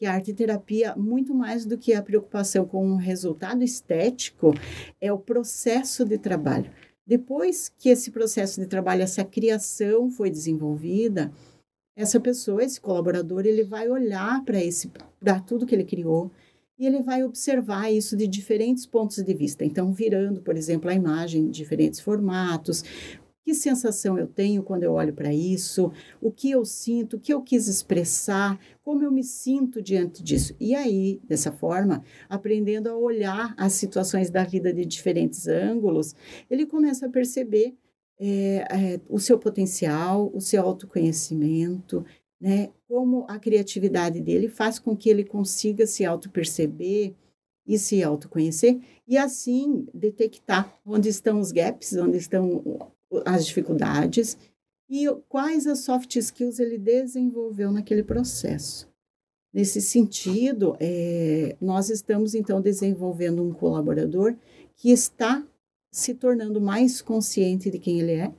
que 0.02 0.08
a 0.08 0.14
arte 0.14 0.34
terapia, 0.34 0.96
muito 0.96 1.32
mais 1.32 1.64
do 1.64 1.78
que 1.78 1.94
a 1.94 2.02
preocupação 2.02 2.66
com 2.66 2.92
o 2.92 2.96
resultado 2.96 3.64
estético, 3.64 4.52
é 5.00 5.14
o 5.14 5.20
processo 5.20 6.04
de 6.04 6.18
trabalho. 6.18 6.72
Depois 7.06 7.72
que 7.78 7.88
esse 7.88 8.10
processo 8.10 8.60
de 8.60 8.66
trabalho, 8.66 9.04
essa 9.04 9.24
criação 9.24 10.10
foi 10.10 10.32
desenvolvida, 10.32 11.32
essa 11.96 12.20
pessoa, 12.20 12.64
esse 12.64 12.82
colaborador, 12.82 13.46
ele 13.46 13.64
vai 13.64 13.90
olhar 13.90 14.44
para 14.44 14.60
esse 14.60 14.92
para 15.20 15.40
tudo 15.40 15.68
que 15.68 15.76
ele 15.76 15.84
criou 15.84 16.32
e 16.80 16.88
ele 16.88 17.04
vai 17.04 17.24
observar 17.24 17.92
isso 17.92 18.18
de 18.18 18.26
diferentes 18.26 18.88
pontos 18.88 19.24
de 19.24 19.34
vista. 19.36 19.64
Então, 19.64 19.94
virando, 19.94 20.42
por 20.42 20.58
exemplo, 20.58 20.90
a 20.90 20.96
imagem 20.96 21.44
em 21.44 21.52
diferentes 21.52 22.00
formatos, 22.00 22.84
que 23.44 23.54
sensação 23.56 24.18
eu 24.18 24.28
tenho 24.28 24.64
quando 24.64 24.84
eu 24.84 24.94
olho 24.94 25.14
para 25.14 25.34
isso? 25.34 25.92
O 26.22 26.32
que 26.32 26.52
eu 26.52 26.64
sinto? 26.64 27.18
O 27.18 27.20
que 27.20 27.34
eu 27.34 27.42
quis 27.42 27.68
expressar? 27.68 28.60
Como 28.84 29.04
eu 29.04 29.12
me 29.12 29.24
sinto 29.24 29.82
diante 29.82 30.24
disso? 30.24 30.56
E 30.60 30.76
aí, 30.76 31.20
dessa 31.24 31.52
forma, 31.52 32.04
aprendendo 32.30 32.90
a 32.90 32.96
olhar 32.96 33.54
as 33.58 33.74
situações 33.74 34.30
da 34.30 34.44
vida 34.44 34.74
de 34.74 34.86
diferentes 34.86 35.48
ângulos, 35.48 36.16
ele 36.50 36.66
começa 36.66 37.08
a 37.08 37.10
perceber 37.10 37.76
é, 38.20 38.66
é, 38.70 39.02
o 39.10 39.20
seu 39.20 39.40
potencial, 39.40 40.32
o 40.34 40.40
seu 40.40 40.62
autoconhecimento, 40.62 42.06
né? 42.40 42.70
Como 42.88 43.26
a 43.28 43.40
criatividade 43.40 44.22
dele 44.22 44.48
faz 44.48 44.78
com 44.78 44.96
que 44.96 45.10
ele 45.10 45.24
consiga 45.24 45.88
se 45.88 46.06
auto-perceber 46.06 47.16
e 47.66 47.78
se 47.80 48.04
autoconhecer 48.04 48.80
e 49.08 49.18
assim 49.18 49.88
detectar 49.94 50.80
onde 50.86 51.10
estão 51.10 51.40
os 51.40 51.52
gaps, 51.52 51.94
onde 51.94 52.18
estão 52.18 52.92
as 53.26 53.46
dificuldades 53.46 54.38
e 54.90 55.08
quais 55.30 55.68
as 55.68 55.80
soft 55.80 56.16
skills 56.16 56.60
ele 56.60 56.78
desenvolveu 56.78 57.72
naquele 57.72 58.04
processo. 58.04 58.90
Nesse 59.54 59.82
sentido, 59.82 60.76
é, 60.80 61.56
nós 61.60 61.90
estamos 61.90 62.34
então 62.36 62.62
desenvolvendo 62.62 63.44
um 63.44 63.52
colaborador 63.52 64.36
que 64.76 64.92
está 64.92 65.46
se 65.92 66.14
tornando 66.14 66.62
mais 66.62 67.02
consciente 67.02 67.70
de 67.70 67.78
quem 67.78 68.00
ele 68.00 68.14
é, 68.14 68.34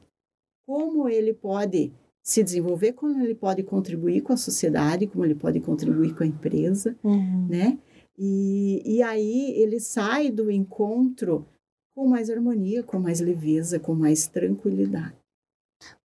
como 0.67 1.09
ele 1.09 1.35
pode 1.35 1.93
se 2.23 2.43
desenvolver, 2.43 2.93
como 2.93 3.23
ele 3.23 3.35
pode 3.35 3.63
contribuir 3.63 4.23
com 4.23 4.33
a 4.33 4.37
sociedade, 4.37 5.07
como 5.07 5.25
ele 5.25 5.35
pode 5.35 5.61
contribuir 5.61 6.15
com 6.15 6.23
a 6.23 6.27
empresa, 6.27 6.97
uhum. 7.03 7.47
né? 7.49 7.79
E, 8.17 8.83
e 8.85 9.03
aí 9.03 9.53
ele 9.61 9.81
sai 9.81 10.31
do 10.31 10.51
encontro 10.51 11.47
com 11.95 12.09
mais 12.09 12.31
harmonia, 12.31 12.83
com 12.83 12.99
mais 12.99 13.21
leveza, 13.21 13.79
com 13.79 13.95
mais 13.95 14.27
tranquilidade. 14.27 15.17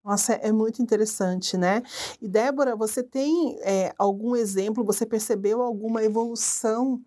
Nossa, 0.04 0.34
é 0.34 0.52
muito 0.52 0.82
interessante, 0.82 1.58
né? 1.58 1.84
E 2.22 2.28
Débora, 2.28 2.76
você 2.76 3.04
tem 3.04 3.58
é, 3.62 3.94
algum 3.98 4.36
exemplo, 4.36 4.84
você 4.84 5.06
percebeu 5.06 5.62
alguma 5.62 6.04
evolução 6.04 7.02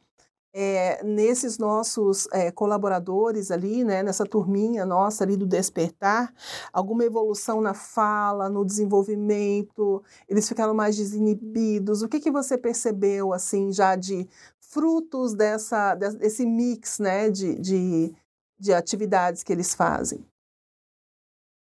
é, 0.53 1.03
nesses 1.05 1.59
nossos 1.59 2.27
é, 2.33 2.51
colaboradores 2.51 3.51
ali, 3.51 3.85
né, 3.85 4.03
nessa 4.03 4.25
turminha 4.25 4.85
nossa 4.85 5.23
ali 5.25 5.37
do 5.37 5.47
despertar, 5.47 6.33
alguma 6.73 7.05
evolução 7.05 7.61
na 7.61 7.73
fala, 7.73 8.49
no 8.49 8.65
desenvolvimento, 8.65 10.03
eles 10.29 10.49
ficaram 10.49 10.75
mais 10.75 10.97
desinibidos, 10.97 12.03
o 12.03 12.09
que, 12.09 12.21
que 12.21 12.31
você 12.31 12.59
percebeu, 12.59 13.33
assim, 13.33 13.73
já 13.73 13.95
de 13.95 14.29
frutos 14.59 15.35
dessa, 15.35 15.95
desse 15.95 16.45
mix, 16.45 16.99
né, 16.99 17.31
de, 17.31 17.55
de 17.57 18.15
de 18.61 18.73
atividades 18.73 19.43
que 19.43 19.53
eles 19.53 19.75
fazem. 19.75 20.25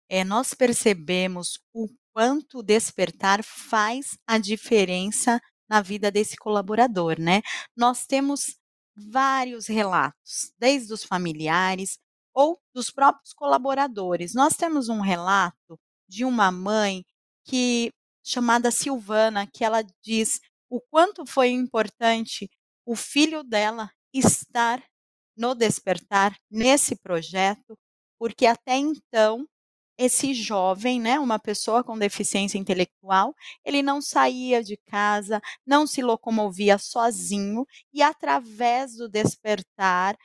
É, 0.10 0.24
nós 0.24 0.54
percebemos 0.54 1.60
o 1.74 1.88
quanto 2.13 2.62
despertar 2.62 3.44
faz 3.44 4.18
a 4.27 4.38
diferença 4.38 5.42
na 5.68 5.82
vida 5.82 6.12
desse 6.12 6.38
colaborador, 6.38 7.20
né? 7.20 7.42
Nós 7.75 8.06
temos 8.06 8.56
vários 8.96 9.68
relatos, 9.68 10.54
desde 10.58 10.94
os 10.94 11.04
familiares 11.04 11.98
ou 12.34 12.60
dos 12.74 12.92
próprios 12.92 13.34
colaboradores. 13.34 14.34
Nós 14.34 14.56
temos 14.56 14.89
um 14.89 15.01
relato 15.01 15.80
de 16.08 16.24
uma 16.24 16.51
mãe 16.51 17.04
que 17.46 17.92
chamada 18.24 18.72
Silvana, 18.72 19.48
que 19.48 19.63
ela 19.63 19.84
diz 20.04 20.39
o 20.70 20.80
quanto 20.82 21.25
foi 21.25 21.50
importante 21.50 22.50
o 22.86 22.96
filho 22.96 23.44
dela 23.44 23.89
estar 24.13 24.84
no 25.38 25.56
Despertar, 25.56 26.36
nesse 26.50 26.96
projeto, 26.96 27.77
porque 28.20 28.46
até 28.46 28.75
então 28.77 29.46
esse 29.98 30.34
jovem, 30.34 31.00
né, 31.00 31.20
uma 31.20 31.39
pessoa 31.39 31.84
com 31.84 31.98
deficiência 31.98 32.58
intelectual, 32.58 33.34
ele 33.63 33.82
não 33.82 34.01
saía 34.01 34.62
de 34.63 34.77
casa, 34.89 35.42
não 35.65 35.88
se 35.88 36.01
locomovia 36.01 36.77
sozinho 36.77 37.65
e 37.94 38.01
através 38.01 38.96
do 38.98 39.08
despertar, 39.08 40.18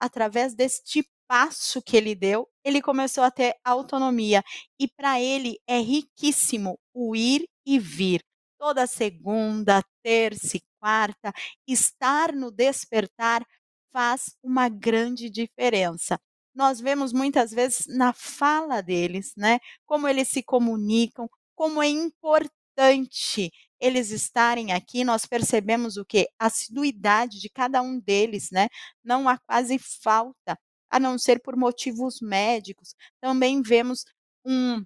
através 0.00 0.54
deste 0.54 1.04
passo 1.28 1.82
que 1.82 1.96
ele 1.96 2.14
deu, 2.14 2.48
ele 2.64 2.80
começou 2.80 3.24
a 3.24 3.30
ter 3.30 3.54
autonomia 3.64 4.42
e 4.78 4.86
para 4.88 5.20
ele 5.20 5.58
é 5.66 5.78
riquíssimo 5.78 6.78
o 6.94 7.16
ir 7.16 7.44
e 7.66 7.78
vir. 7.78 8.20
Toda 8.58 8.86
segunda, 8.86 9.82
terça 10.04 10.56
e 10.56 10.62
quarta, 10.80 11.32
estar 11.66 12.32
no 12.32 12.50
despertar 12.50 13.44
faz 13.92 14.36
uma 14.42 14.68
grande 14.68 15.30
diferença. 15.30 16.18
nós 16.54 16.80
vemos 16.80 17.12
muitas 17.12 17.50
vezes 17.50 17.86
na 17.86 18.12
fala 18.14 18.80
deles, 18.82 19.32
né? 19.36 19.58
Como 19.84 20.08
eles 20.08 20.28
se 20.28 20.42
comunicam, 20.42 21.28
como 21.54 21.82
é 21.82 21.88
importante 21.88 23.52
eles 23.80 24.10
estarem 24.10 24.72
aqui, 24.72 25.04
nós 25.04 25.26
percebemos 25.26 25.96
o 25.96 26.04
que? 26.04 26.28
A 26.38 26.46
assiduidade 26.46 27.40
de 27.40 27.50
cada 27.50 27.82
um 27.82 28.00
deles, 28.00 28.50
né? 28.50 28.68
Não 29.04 29.28
há 29.28 29.38
quase 29.38 29.78
falta, 29.78 30.58
a 30.90 30.98
não 30.98 31.18
ser 31.18 31.40
por 31.42 31.56
motivos 31.56 32.20
médicos. 32.20 32.94
Também 33.20 33.62
vemos 33.62 34.04
um 34.44 34.82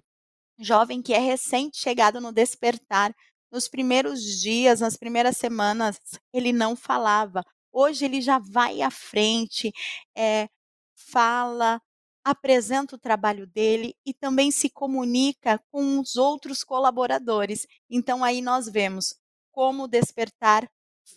jovem 0.59 1.01
que 1.01 1.13
é 1.13 1.19
recente 1.19 1.77
chegado 1.79 2.19
no 2.21 2.31
despertar. 2.31 3.13
Nos 3.51 3.67
primeiros 3.67 4.21
dias, 4.41 4.79
nas 4.81 4.97
primeiras 4.97 5.37
semanas, 5.37 5.99
ele 6.33 6.53
não 6.53 6.75
falava. 6.75 7.43
Hoje 7.71 8.05
ele 8.05 8.21
já 8.21 8.39
vai 8.39 8.81
à 8.81 8.91
frente, 8.91 9.71
é, 10.15 10.49
fala, 10.95 11.81
apresenta 12.23 12.95
o 12.95 12.99
trabalho 12.99 13.47
dele 13.47 13.95
e 14.05 14.13
também 14.13 14.51
se 14.51 14.69
comunica 14.69 15.59
com 15.71 15.99
os 15.99 16.15
outros 16.15 16.63
colaboradores. 16.63 17.65
Então 17.89 18.23
aí 18.23 18.41
nós 18.41 18.67
vemos 18.67 19.15
como 19.51 19.87
despertar 19.87 20.69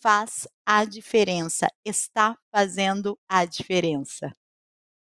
faz 0.02 0.49
a 0.66 0.84
diferença, 0.84 1.68
está 1.84 2.37
fazendo 2.50 3.18
a 3.28 3.44
diferença. 3.44 4.34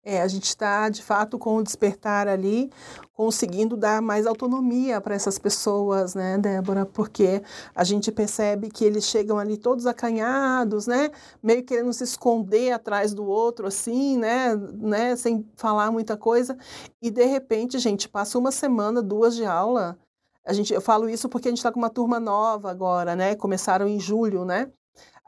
É, 0.10 0.22
a 0.22 0.28
gente 0.30 0.46
está, 0.46 0.88
de 0.88 1.04
fato, 1.04 1.38
com 1.38 1.58
o 1.58 1.62
despertar 1.62 2.30
ali, 2.30 2.72
conseguindo 3.14 3.76
dar 3.76 4.02
mais 4.02 4.26
autonomia 4.26 5.02
para 5.02 5.14
essas 5.14 5.38
pessoas, 5.38 6.16
né, 6.16 6.38
Débora? 6.38 6.86
Porque 6.86 7.42
a 7.76 7.84
gente 7.84 8.10
percebe 8.10 8.70
que 8.70 8.86
eles 8.86 9.04
chegam 9.04 9.38
ali 9.38 9.58
todos 9.58 9.86
acanhados, 9.86 10.88
né? 10.88 11.10
Meio 11.44 11.62
querendo 11.62 11.92
se 11.92 12.06
esconder 12.06 12.72
atrás 12.72 13.14
do 13.14 13.26
outro, 13.26 13.68
assim, 13.68 14.18
né? 14.18 14.56
né? 14.56 15.18
Sem 15.18 15.46
falar 15.58 15.92
muita 15.92 16.16
coisa. 16.16 16.58
E, 17.02 17.12
de 17.12 17.26
repente, 17.26 17.78
gente, 17.78 18.08
passa 18.08 18.40
uma 18.40 18.50
semana, 18.54 19.02
duas 19.02 19.36
de 19.36 19.46
aula. 19.46 20.00
A 20.46 20.54
gente, 20.54 20.74
eu 20.74 20.80
falo 20.80 21.10
isso 21.10 21.28
porque 21.28 21.50
a 21.50 21.52
gente 21.52 21.58
está 21.58 21.70
com 21.70 21.80
uma 21.80 21.90
turma 21.90 22.18
nova 22.18 22.72
agora, 22.72 23.14
né? 23.14 23.36
Começaram 23.36 23.90
em 23.90 24.00
julho, 24.00 24.46
né? 24.46 24.72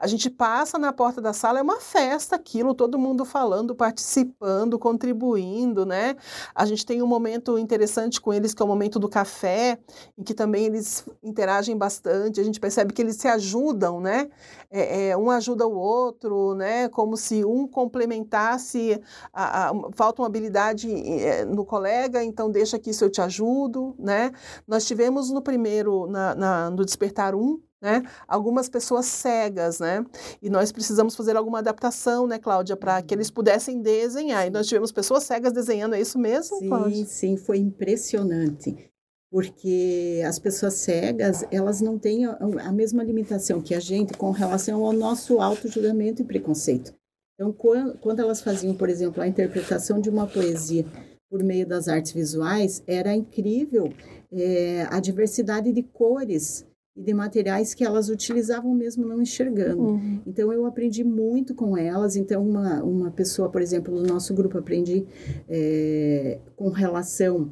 A 0.00 0.06
gente 0.06 0.30
passa 0.30 0.78
na 0.78 0.94
porta 0.94 1.20
da 1.20 1.34
sala, 1.34 1.58
é 1.58 1.62
uma 1.62 1.78
festa 1.78 2.34
aquilo, 2.34 2.74
todo 2.74 2.98
mundo 2.98 3.26
falando, 3.26 3.74
participando, 3.74 4.78
contribuindo, 4.78 5.84
né? 5.84 6.16
A 6.54 6.64
gente 6.64 6.86
tem 6.86 7.02
um 7.02 7.06
momento 7.06 7.58
interessante 7.58 8.18
com 8.18 8.32
eles, 8.32 8.54
que 8.54 8.62
é 8.62 8.64
o 8.64 8.68
momento 8.68 8.98
do 8.98 9.10
café, 9.10 9.78
em 10.16 10.22
que 10.22 10.32
também 10.32 10.64
eles 10.64 11.04
interagem 11.22 11.76
bastante, 11.76 12.40
a 12.40 12.44
gente 12.44 12.58
percebe 12.58 12.94
que 12.94 13.02
eles 13.02 13.16
se 13.16 13.28
ajudam, 13.28 14.00
né? 14.00 14.30
É, 14.70 15.08
é, 15.08 15.16
um 15.18 15.30
ajuda 15.30 15.66
o 15.66 15.76
outro, 15.76 16.54
né? 16.54 16.88
Como 16.88 17.14
se 17.14 17.44
um 17.44 17.68
complementasse, 17.68 18.98
a, 19.34 19.68
a, 19.68 19.72
falta 19.92 20.22
uma 20.22 20.28
habilidade 20.28 20.90
é, 20.90 21.44
no 21.44 21.64
colega, 21.66 22.24
então 22.24 22.50
deixa 22.50 22.78
aqui 22.78 22.94
se 22.94 23.04
eu 23.04 23.10
te 23.10 23.20
ajudo, 23.20 23.94
né? 23.98 24.32
Nós 24.66 24.86
tivemos 24.86 25.30
no 25.30 25.42
primeiro, 25.42 26.06
na, 26.06 26.34
na 26.34 26.70
no 26.70 26.86
Despertar 26.86 27.34
1, 27.34 27.60
né? 27.80 28.02
Algumas 28.28 28.68
pessoas 28.68 29.06
cegas, 29.06 29.80
né? 29.80 30.04
E 30.42 30.50
nós 30.50 30.70
precisamos 30.70 31.16
fazer 31.16 31.36
alguma 31.36 31.60
adaptação, 31.60 32.26
né, 32.26 32.38
Cláudia, 32.38 32.76
para 32.76 33.00
que 33.02 33.14
eles 33.14 33.28
uhum. 33.28 33.34
pudessem 33.34 33.80
desenhar. 33.80 34.46
E 34.46 34.50
nós 34.50 34.66
tivemos 34.66 34.92
pessoas 34.92 35.24
cegas 35.24 35.52
desenhando, 35.52 35.94
é 35.94 36.00
isso 36.00 36.18
mesmo, 36.18 36.58
sim, 36.58 36.68
Cláudia? 36.68 37.06
Sim, 37.06 37.36
foi 37.36 37.58
impressionante. 37.58 38.90
Porque 39.30 40.22
as 40.26 40.38
pessoas 40.40 40.74
cegas, 40.74 41.44
elas 41.52 41.80
não 41.80 41.96
têm 41.96 42.26
a 42.26 42.72
mesma 42.72 43.04
limitação 43.04 43.62
que 43.62 43.74
a 43.74 43.80
gente 43.80 44.12
com 44.14 44.32
relação 44.32 44.84
ao 44.84 44.92
nosso 44.92 45.40
auto-julgamento 45.40 46.20
e 46.20 46.24
preconceito. 46.24 46.92
Então, 47.34 47.52
quando 48.00 48.20
elas 48.20 48.42
faziam, 48.42 48.74
por 48.74 48.90
exemplo, 48.90 49.22
a 49.22 49.28
interpretação 49.28 50.00
de 50.00 50.10
uma 50.10 50.26
poesia 50.26 50.84
por 51.30 51.44
meio 51.44 51.64
das 51.64 51.86
artes 51.86 52.10
visuais, 52.12 52.82
era 52.88 53.14
incrível 53.14 53.92
é, 54.32 54.86
a 54.90 54.98
diversidade 54.98 55.72
de 55.72 55.82
cores 55.84 56.66
e 57.00 57.02
de 57.02 57.14
materiais 57.14 57.72
que 57.72 57.82
elas 57.82 58.10
utilizavam 58.10 58.74
mesmo 58.74 59.06
não 59.06 59.22
enxergando. 59.22 59.82
Uhum. 59.82 60.20
Então 60.26 60.52
eu 60.52 60.66
aprendi 60.66 61.02
muito 61.02 61.54
com 61.54 61.76
elas. 61.76 62.14
Então 62.14 62.46
uma, 62.46 62.82
uma 62.82 63.10
pessoa, 63.10 63.48
por 63.48 63.62
exemplo, 63.62 63.94
do 63.94 64.06
nosso 64.06 64.34
grupo 64.34 64.58
aprendi 64.58 65.06
é, 65.48 66.38
com 66.54 66.68
relação 66.68 67.50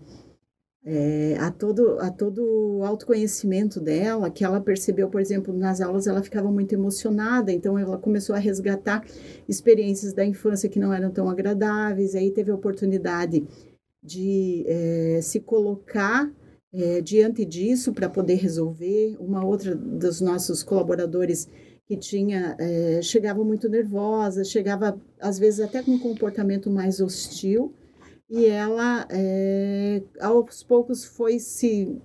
é, 0.85 1.37
a 1.41 1.51
todo 1.51 1.99
a 1.99 2.11
todo 2.11 2.45
o 2.45 2.85
autoconhecimento 2.85 3.81
dela, 3.81 4.31
que 4.31 4.45
ela 4.45 4.61
percebeu, 4.61 5.09
por 5.09 5.21
exemplo, 5.21 5.55
nas 5.55 5.81
aulas 5.81 6.07
ela 6.07 6.23
ficava 6.23 6.51
muito 6.53 6.75
emocionada, 6.75 7.51
então 7.51 7.79
ela 7.79 7.97
começou 7.97 8.37
a 8.37 8.39
resgatar 8.39 9.03
experiências 9.49 10.13
da 10.13 10.25
infância 10.27 10.69
que 10.69 10.79
não 10.79 10.93
eram 10.93 11.11
tão 11.11 11.29
agradáveis. 11.29 12.15
Aí 12.15 12.31
teve 12.31 12.51
a 12.51 12.55
oportunidade 12.55 13.47
de 14.03 14.65
é, 14.69 15.21
se 15.23 15.41
colocar 15.41 16.31
é, 16.73 17.01
diante 17.01 17.45
disso 17.45 17.93
para 17.93 18.09
poder 18.09 18.35
resolver. 18.35 19.17
Uma 19.19 19.45
outra 19.45 19.75
dos 19.75 20.21
nossos 20.21 20.63
colaboradores 20.63 21.49
que 21.87 21.97
tinha 21.97 22.55
é, 22.59 23.01
chegava 23.01 23.43
muito 23.43 23.69
nervosa, 23.69 24.45
chegava 24.45 25.01
às 25.19 25.39
vezes 25.39 25.61
até 25.61 25.83
com 25.83 25.93
um 25.93 25.99
comportamento 25.99 26.71
mais 26.71 27.01
hostil 27.01 27.75
e 28.29 28.45
ela 28.45 29.07
é, 29.11 30.03
aos 30.21 30.63
poucos 30.63 31.05
foi 31.05 31.39
se 31.39 31.97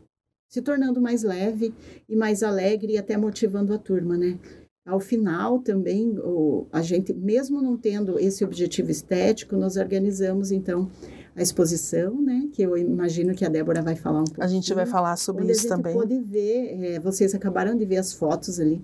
se 0.47 0.61
tornando 0.61 1.01
mais 1.01 1.23
leve 1.23 1.73
e 2.07 2.15
mais 2.15 2.43
alegre 2.43 2.93
e 2.93 2.97
até 2.97 3.17
motivando 3.17 3.73
a 3.73 3.77
turma, 3.79 4.15
né? 4.15 4.39
Ao 4.85 4.99
final 4.99 5.59
também 5.59 6.15
o, 6.19 6.67
a 6.71 6.81
gente 6.81 7.11
mesmo 7.11 7.59
não 7.59 7.75
tendo 7.75 8.19
esse 8.19 8.43
objetivo 8.43 8.91
estético, 8.91 9.57
nós 9.57 9.77
organizamos 9.77 10.51
então 10.51 10.91
a 11.35 11.41
exposição, 11.41 12.21
né? 12.21 12.49
Que 12.51 12.63
eu 12.63 12.77
imagino 12.77 13.33
que 13.33 13.45
a 13.45 13.49
Débora 13.49 13.81
vai 13.81 13.95
falar 13.95 14.21
um 14.21 14.25
pouco. 14.25 14.43
A 14.43 14.47
gente 14.47 14.73
vai 14.73 14.85
falar 14.85 15.15
sobre 15.17 15.51
isso 15.51 15.67
também. 15.67 15.93
Pode 15.93 16.19
ver, 16.19 16.83
é, 16.83 16.99
vocês 16.99 17.33
acabaram 17.33 17.75
de 17.75 17.85
ver 17.85 17.97
as 17.97 18.13
fotos 18.13 18.59
ali, 18.59 18.81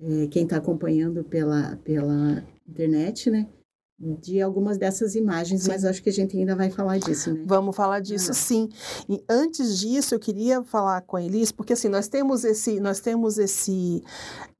é, 0.00 0.26
quem 0.28 0.44
está 0.44 0.56
acompanhando 0.56 1.24
pela, 1.24 1.78
pela 1.84 2.44
internet, 2.68 3.30
né? 3.30 3.46
de 3.98 4.42
algumas 4.42 4.76
dessas 4.76 5.14
imagens, 5.14 5.62
sim. 5.62 5.70
mas 5.70 5.84
acho 5.84 6.02
que 6.02 6.10
a 6.10 6.12
gente 6.12 6.36
ainda 6.36 6.54
vai 6.54 6.68
falar 6.70 6.98
disso, 6.98 7.32
né? 7.32 7.44
Vamos 7.46 7.74
falar 7.74 8.00
disso, 8.00 8.30
ah. 8.30 8.34
sim. 8.34 8.68
E 9.08 9.24
antes 9.28 9.78
disso, 9.78 10.14
eu 10.14 10.18
queria 10.18 10.62
falar 10.62 11.00
com 11.00 11.16
a 11.16 11.22
Elis, 11.22 11.50
porque 11.50 11.72
assim, 11.72 11.88
nós 11.88 12.06
temos 12.06 12.44
esse, 12.44 12.78
nós 12.78 13.00
temos 13.00 13.38
esse, 13.38 14.02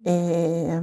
é, 0.07 0.81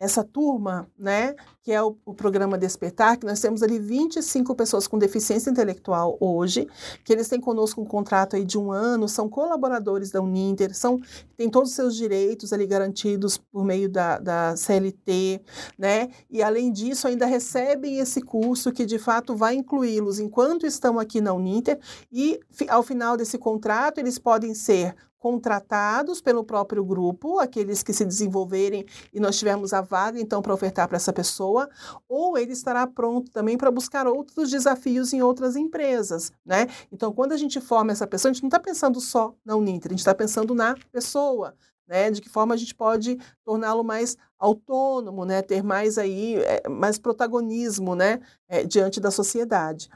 essa 0.00 0.24
turma, 0.24 0.90
né, 0.98 1.34
que 1.62 1.70
é 1.70 1.82
o, 1.82 1.94
o, 2.06 2.14
programa 2.14 2.56
Despertar, 2.56 3.18
que 3.18 3.26
nós 3.26 3.38
temos 3.38 3.62
ali 3.62 3.78
25 3.78 4.54
pessoas 4.54 4.88
com 4.88 4.98
deficiência 4.98 5.50
intelectual 5.50 6.16
hoje, 6.18 6.66
que 7.04 7.12
eles 7.12 7.28
têm 7.28 7.38
conosco 7.38 7.82
um 7.82 7.84
contrato 7.84 8.34
aí 8.34 8.42
de 8.42 8.56
um 8.56 8.72
ano, 8.72 9.06
são 9.06 9.28
colaboradores 9.28 10.10
da 10.10 10.22
Uninter, 10.22 10.74
são, 10.74 10.98
têm 11.36 11.50
todos 11.50 11.68
os 11.68 11.76
seus 11.76 11.94
direitos 11.94 12.50
ali 12.50 12.66
garantidos 12.66 13.36
por 13.36 13.62
meio 13.62 13.90
da, 13.90 14.18
da 14.18 14.56
CLT, 14.56 15.42
né, 15.78 16.08
e 16.30 16.42
além 16.42 16.72
disso 16.72 17.06
ainda 17.06 17.26
recebem 17.26 17.98
esse 17.98 18.22
curso 18.22 18.72
que 18.72 18.86
de 18.86 18.98
fato 18.98 19.36
vai 19.36 19.54
incluí-los 19.54 20.18
enquanto 20.18 20.66
estão 20.66 20.98
aqui 20.98 21.20
na 21.20 21.34
Uninter 21.34 21.78
e 22.10 22.40
ao 22.68 22.82
final 22.82 23.18
desse 23.18 23.36
contrato 23.36 23.98
eles 23.98 24.18
podem 24.18 24.54
ser 24.54 24.94
contratados 25.20 26.22
pelo 26.22 26.42
próprio 26.42 26.82
grupo, 26.82 27.38
aqueles 27.38 27.82
que 27.82 27.92
se 27.92 28.06
desenvolverem 28.06 28.86
e 29.12 29.20
nós 29.20 29.38
tivermos 29.38 29.72
a 29.74 29.82
vaga 29.82 30.18
então 30.18 30.40
para 30.40 30.54
ofertar 30.54 30.88
para 30.88 30.96
essa 30.96 31.12
pessoa, 31.12 31.68
ou 32.08 32.38
ele 32.38 32.52
estará 32.52 32.86
pronto 32.86 33.30
também 33.30 33.56
para 33.58 33.70
buscar 33.70 34.06
outros 34.08 34.50
desafios 34.50 35.12
em 35.12 35.20
outras 35.20 35.56
empresas, 35.56 36.32
né? 36.44 36.66
Então, 36.90 37.12
quando 37.12 37.32
a 37.32 37.36
gente 37.36 37.60
forma 37.60 37.92
essa 37.92 38.06
pessoa, 38.06 38.30
a 38.30 38.32
gente 38.32 38.42
não 38.42 38.48
está 38.48 38.58
pensando 38.58 38.98
só 38.98 39.34
na 39.44 39.54
Uninter, 39.54 39.90
a 39.90 39.92
gente 39.92 39.98
está 40.00 40.14
pensando 40.14 40.54
na 40.54 40.74
pessoa, 40.90 41.54
né? 41.86 42.10
De 42.10 42.22
que 42.22 42.30
forma 42.30 42.54
a 42.54 42.56
gente 42.56 42.74
pode 42.74 43.18
torná-lo 43.44 43.84
mais 43.84 44.16
autônomo, 44.38 45.26
né? 45.26 45.42
Ter 45.42 45.62
mais 45.62 45.98
aí, 45.98 46.36
é, 46.36 46.66
mais 46.66 46.98
protagonismo, 46.98 47.94
né? 47.94 48.20
É, 48.48 48.64
diante 48.64 48.98
da 48.98 49.10
sociedade 49.10 49.90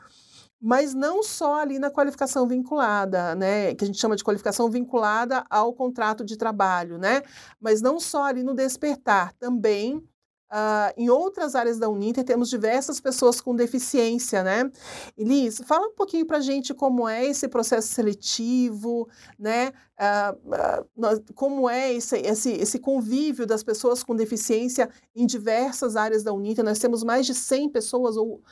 mas 0.65 0.95
não 0.95 1.23
só 1.23 1.61
ali 1.61 1.79
na 1.79 1.91
qualificação 1.91 2.49
vinculada, 2.49 3.35
né, 3.35 3.75
que 3.75 3.85
a 3.85 3.87
gente 3.87 4.01
chama 4.01 4.17
de 4.17 4.25
qualificação 4.25 4.71
vinculada 4.71 5.45
ao 5.51 5.75
contrato 5.75 6.25
de 6.25 6.39
trabalho, 6.39 6.97
né, 6.97 7.21
mas 7.61 7.83
não 7.83 8.01
só 8.01 8.25
ali 8.25 8.43
no 8.43 8.55
despertar, 8.55 9.35
também 9.35 9.97
uh, 9.97 10.91
em 10.97 11.11
outras 11.11 11.55
áreas 11.55 11.79
da 11.79 11.91
Uninter 11.91 12.25
temos 12.25 12.49
diversas 12.49 12.99
pessoas 12.99 13.43
com 13.43 13.55
deficiência, 13.55 14.43
né. 14.43 14.71
Elis, 15.19 15.61
fala 15.67 15.87
um 15.89 15.95
pouquinho 15.95 16.25
para 16.25 16.41
gente 16.41 16.73
como 16.73 17.07
é 17.07 17.27
esse 17.27 17.47
processo 17.47 17.89
seletivo, 17.89 19.07
né, 19.39 19.71
uh, 20.01 21.05
uh, 21.05 21.35
como 21.35 21.69
é 21.69 21.93
esse, 21.93 22.17
esse, 22.17 22.53
esse 22.53 22.79
convívio 22.79 23.47
das 23.47 23.63
pessoas 23.63 24.03
com 24.03 24.17
deficiência 24.17 24.89
em 25.15 25.27
diversas 25.27 25.95
áreas 25.95 26.23
da 26.23 26.33
Uninter. 26.33 26.65
Nós 26.65 26.79
temos 26.79 27.05
mais 27.05 27.27
de 27.27 27.35
100 27.35 27.69
pessoas 27.69 28.17
ou 28.17 28.43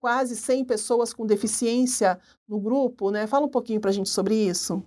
quase 0.00 0.36
100 0.36 0.64
pessoas 0.64 1.12
com 1.12 1.26
deficiência 1.26 2.20
no 2.48 2.60
grupo, 2.60 3.10
né? 3.10 3.26
Fala 3.26 3.46
um 3.46 3.50
pouquinho 3.50 3.80
para 3.80 3.90
a 3.90 3.92
gente 3.92 4.10
sobre 4.10 4.34
isso. 4.34 4.82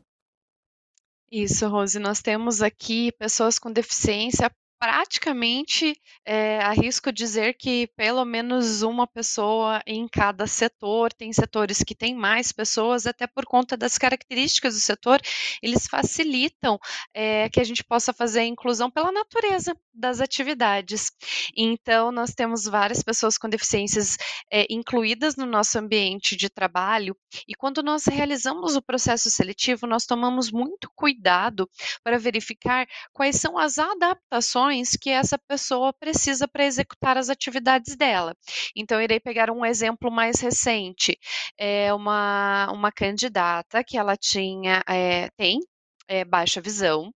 Isso, 1.31 1.67
Rose. 1.67 1.99
Nós 1.99 2.21
temos 2.21 2.61
aqui 2.61 3.11
pessoas 3.13 3.59
com 3.59 3.71
deficiência 3.71 4.49
praticamente, 4.79 5.95
eh, 6.25 6.59
arrisco 6.59 7.11
dizer 7.11 7.55
que 7.57 7.87
pelo 7.95 8.25
menos 8.25 8.81
uma 8.81 9.07
pessoa 9.07 9.81
em 9.87 10.07
cada 10.07 10.45
setor, 10.47 11.13
tem 11.13 11.31
setores 11.31 11.83
que 11.83 11.95
têm 11.95 12.13
mais 12.13 12.51
pessoas, 12.51 13.05
até 13.05 13.25
por 13.25 13.45
conta 13.45 13.77
das 13.77 13.97
características 13.97 14.73
do 14.73 14.79
setor, 14.79 15.21
eles 15.61 15.87
facilitam, 15.87 16.77
eh, 17.13 17.49
que 17.49 17.59
a 17.59 17.63
gente 17.63 17.83
possa 17.83 18.11
fazer 18.13 18.41
a 18.41 18.45
inclusão 18.45 18.91
pela 18.91 19.11
natureza 19.11 19.75
das 19.93 20.19
atividades. 20.19 21.11
Então, 21.55 22.11
nós 22.11 22.33
temos 22.33 22.65
várias 22.65 23.01
pessoas 23.01 23.37
com 23.37 23.47
deficiências, 23.47 24.17
eh, 24.51 24.67
incluídas 24.69 25.35
no 25.37 25.45
nosso 25.45 25.79
ambiente 25.79 26.35
de 26.35 26.49
trabalho, 26.49 27.15
e 27.47 27.55
quando 27.55 27.81
nós 27.81 28.05
realizamos 28.05 28.75
o 28.75 28.81
processo 28.81 29.29
seletivo, 29.29 29.87
nós 29.87 30.05
tomamos 30.05 30.51
muito 30.51 30.91
cuidado 30.95 31.69
para 32.03 32.19
verificar 32.19 32.85
quais 33.13 33.37
são 33.37 33.57
as 33.57 33.77
adaptações 33.77 34.64
que 34.99 35.09
essa 35.09 35.37
pessoa 35.37 35.93
precisa 35.93 36.47
para 36.47 36.65
executar 36.65 37.17
as 37.17 37.29
atividades 37.29 37.95
dela. 37.95 38.35
Então, 38.75 39.01
irei 39.01 39.19
pegar 39.19 39.49
um 39.51 39.65
exemplo 39.65 40.11
mais 40.11 40.39
recente. 40.39 41.17
É 41.57 41.93
uma, 41.93 42.71
uma 42.71 42.91
candidata 42.91 43.83
que 43.83 43.97
ela 43.97 44.15
tinha, 44.17 44.83
é, 44.87 45.29
tem 45.37 45.59
é, 46.07 46.23
baixa 46.25 46.61
visão, 46.61 47.11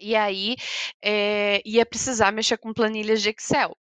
e 0.00 0.16
aí 0.16 0.56
é, 1.04 1.60
ia 1.64 1.84
precisar 1.84 2.32
mexer 2.32 2.56
com 2.56 2.72
planilhas 2.72 3.20
de 3.20 3.30
Excel. 3.30 3.76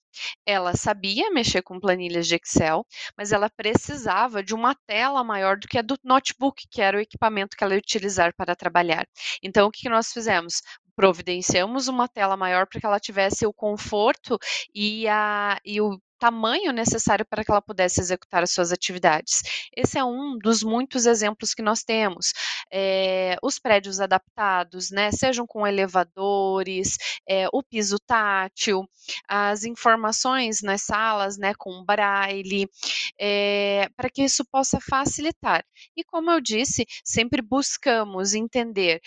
Ela 0.45 0.75
sabia 0.75 1.31
mexer 1.31 1.61
com 1.61 1.79
planilhas 1.79 2.27
de 2.27 2.35
Excel, 2.35 2.85
mas 3.17 3.31
ela 3.31 3.49
precisava 3.49 4.43
de 4.43 4.53
uma 4.53 4.75
tela 4.85 5.23
maior 5.23 5.57
do 5.57 5.67
que 5.67 5.77
a 5.77 5.81
do 5.81 5.97
notebook, 6.03 6.67
que 6.69 6.81
era 6.81 6.97
o 6.97 7.01
equipamento 7.01 7.55
que 7.55 7.63
ela 7.63 7.73
ia 7.73 7.79
utilizar 7.79 8.33
para 8.35 8.55
trabalhar. 8.55 9.07
Então, 9.41 9.67
o 9.67 9.71
que 9.71 9.87
nós 9.87 10.11
fizemos? 10.11 10.61
Providenciamos 10.99 11.87
uma 11.87 12.09
tela 12.09 12.35
maior 12.35 12.67
para 12.67 12.77
que 12.77 12.85
ela 12.85 12.99
tivesse 12.99 13.47
o 13.47 13.53
conforto 13.53 14.37
e, 14.75 15.07
a, 15.07 15.57
e 15.63 15.79
o 15.79 15.97
tamanho 16.19 16.73
necessário 16.73 17.25
para 17.25 17.43
que 17.43 17.51
ela 17.51 17.61
pudesse 17.61 18.01
executar 18.01 18.43
as 18.43 18.51
suas 18.51 18.71
atividades. 18.73 19.41
Esse 19.75 19.97
é 19.97 20.03
um 20.03 20.37
dos 20.37 20.61
muitos 20.61 21.05
exemplos 21.05 21.53
que 21.53 21.61
nós 21.61 21.81
temos. 21.83 22.33
É, 22.71 23.37
os 23.41 23.57
prédios 23.57 24.01
adaptados, 24.01 24.91
né, 24.91 25.11
sejam 25.11 25.47
com 25.47 25.65
elevadores, 25.65 26.97
é, 27.27 27.47
o 27.53 27.63
piso 27.63 27.97
tátil, 27.99 28.87
as 29.27 29.63
informações 29.63 30.61
nas 30.61 30.81
salas, 30.81 31.37
né, 31.37 31.53
com 31.57 31.83
braille, 31.85 32.67
é, 33.17 33.87
para 33.95 34.09
que 34.09 34.23
isso 34.23 34.43
possa 34.51 34.79
facilitar. 34.81 35.63
E 35.95 36.03
como 36.03 36.29
eu 36.29 36.41
disse, 36.41 36.85
sempre 37.03 37.41
buscamos 37.41 38.33
entender 38.33 38.99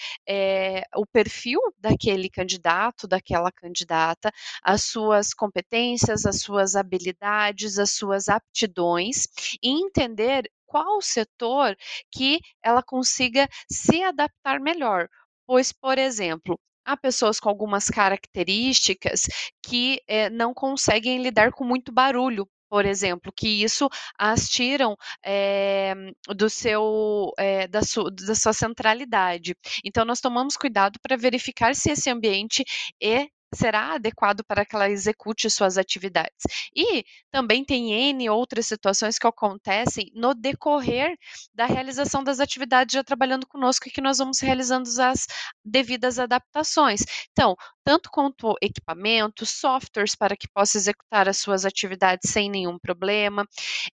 o 0.96 1.04
perfil 1.06 1.60
daquele 1.78 2.30
candidato, 2.30 3.06
daquela 3.06 3.52
candidata, 3.52 4.32
as 4.62 4.84
suas 4.84 5.34
competências, 5.34 6.24
as 6.24 6.40
suas 6.40 6.74
habilidades 6.74 7.01
habilidades, 7.02 7.78
as 7.78 7.90
suas 7.90 8.28
aptidões 8.28 9.26
e 9.62 9.70
entender 9.70 10.50
qual 10.66 11.02
setor 11.02 11.76
que 12.10 12.40
ela 12.62 12.82
consiga 12.82 13.48
se 13.70 14.02
adaptar 14.02 14.60
melhor. 14.60 15.08
Pois, 15.46 15.72
por 15.72 15.98
exemplo, 15.98 16.58
há 16.84 16.96
pessoas 16.96 17.38
com 17.38 17.48
algumas 17.48 17.88
características 17.88 19.22
que 19.62 20.00
é, 20.06 20.30
não 20.30 20.54
conseguem 20.54 21.22
lidar 21.22 21.52
com 21.52 21.64
muito 21.64 21.92
barulho, 21.92 22.48
por 22.70 22.86
exemplo, 22.86 23.30
que 23.36 23.62
isso 23.62 23.86
as 24.18 24.48
tiram 24.48 24.96
é, 25.22 25.94
do 26.28 26.48
seu 26.48 27.30
é, 27.38 27.68
da, 27.68 27.82
su, 27.82 28.04
da 28.10 28.34
sua 28.34 28.54
centralidade. 28.54 29.54
Então, 29.84 30.06
nós 30.06 30.20
tomamos 30.22 30.56
cuidado 30.56 30.98
para 31.02 31.18
verificar 31.18 31.74
se 31.74 31.90
esse 31.90 32.08
ambiente 32.08 32.64
é 33.02 33.26
será 33.54 33.94
adequado 33.94 34.42
para 34.44 34.64
que 34.64 34.74
ela 34.74 34.90
execute 34.90 35.50
suas 35.50 35.76
atividades. 35.78 36.44
E 36.74 37.04
também 37.30 37.64
tem 37.64 37.92
N 37.92 38.28
outras 38.30 38.66
situações 38.66 39.18
que 39.18 39.26
acontecem 39.26 40.10
no 40.14 40.34
decorrer 40.34 41.16
da 41.54 41.66
realização 41.66 42.24
das 42.24 42.40
atividades 42.40 42.94
já 42.94 43.04
trabalhando 43.04 43.46
conosco 43.46 43.88
e 43.88 43.90
que 43.90 44.00
nós 44.00 44.18
vamos 44.18 44.40
realizando 44.40 44.88
as 45.00 45.26
devidas 45.64 46.18
adaptações. 46.18 47.02
Então, 47.32 47.54
tanto 47.84 48.10
quanto 48.10 48.54
equipamentos, 48.60 49.50
softwares 49.50 50.14
para 50.14 50.36
que 50.36 50.48
possa 50.48 50.76
executar 50.76 51.28
as 51.28 51.38
suas 51.38 51.64
atividades 51.64 52.30
sem 52.30 52.50
nenhum 52.50 52.78
problema, 52.78 53.46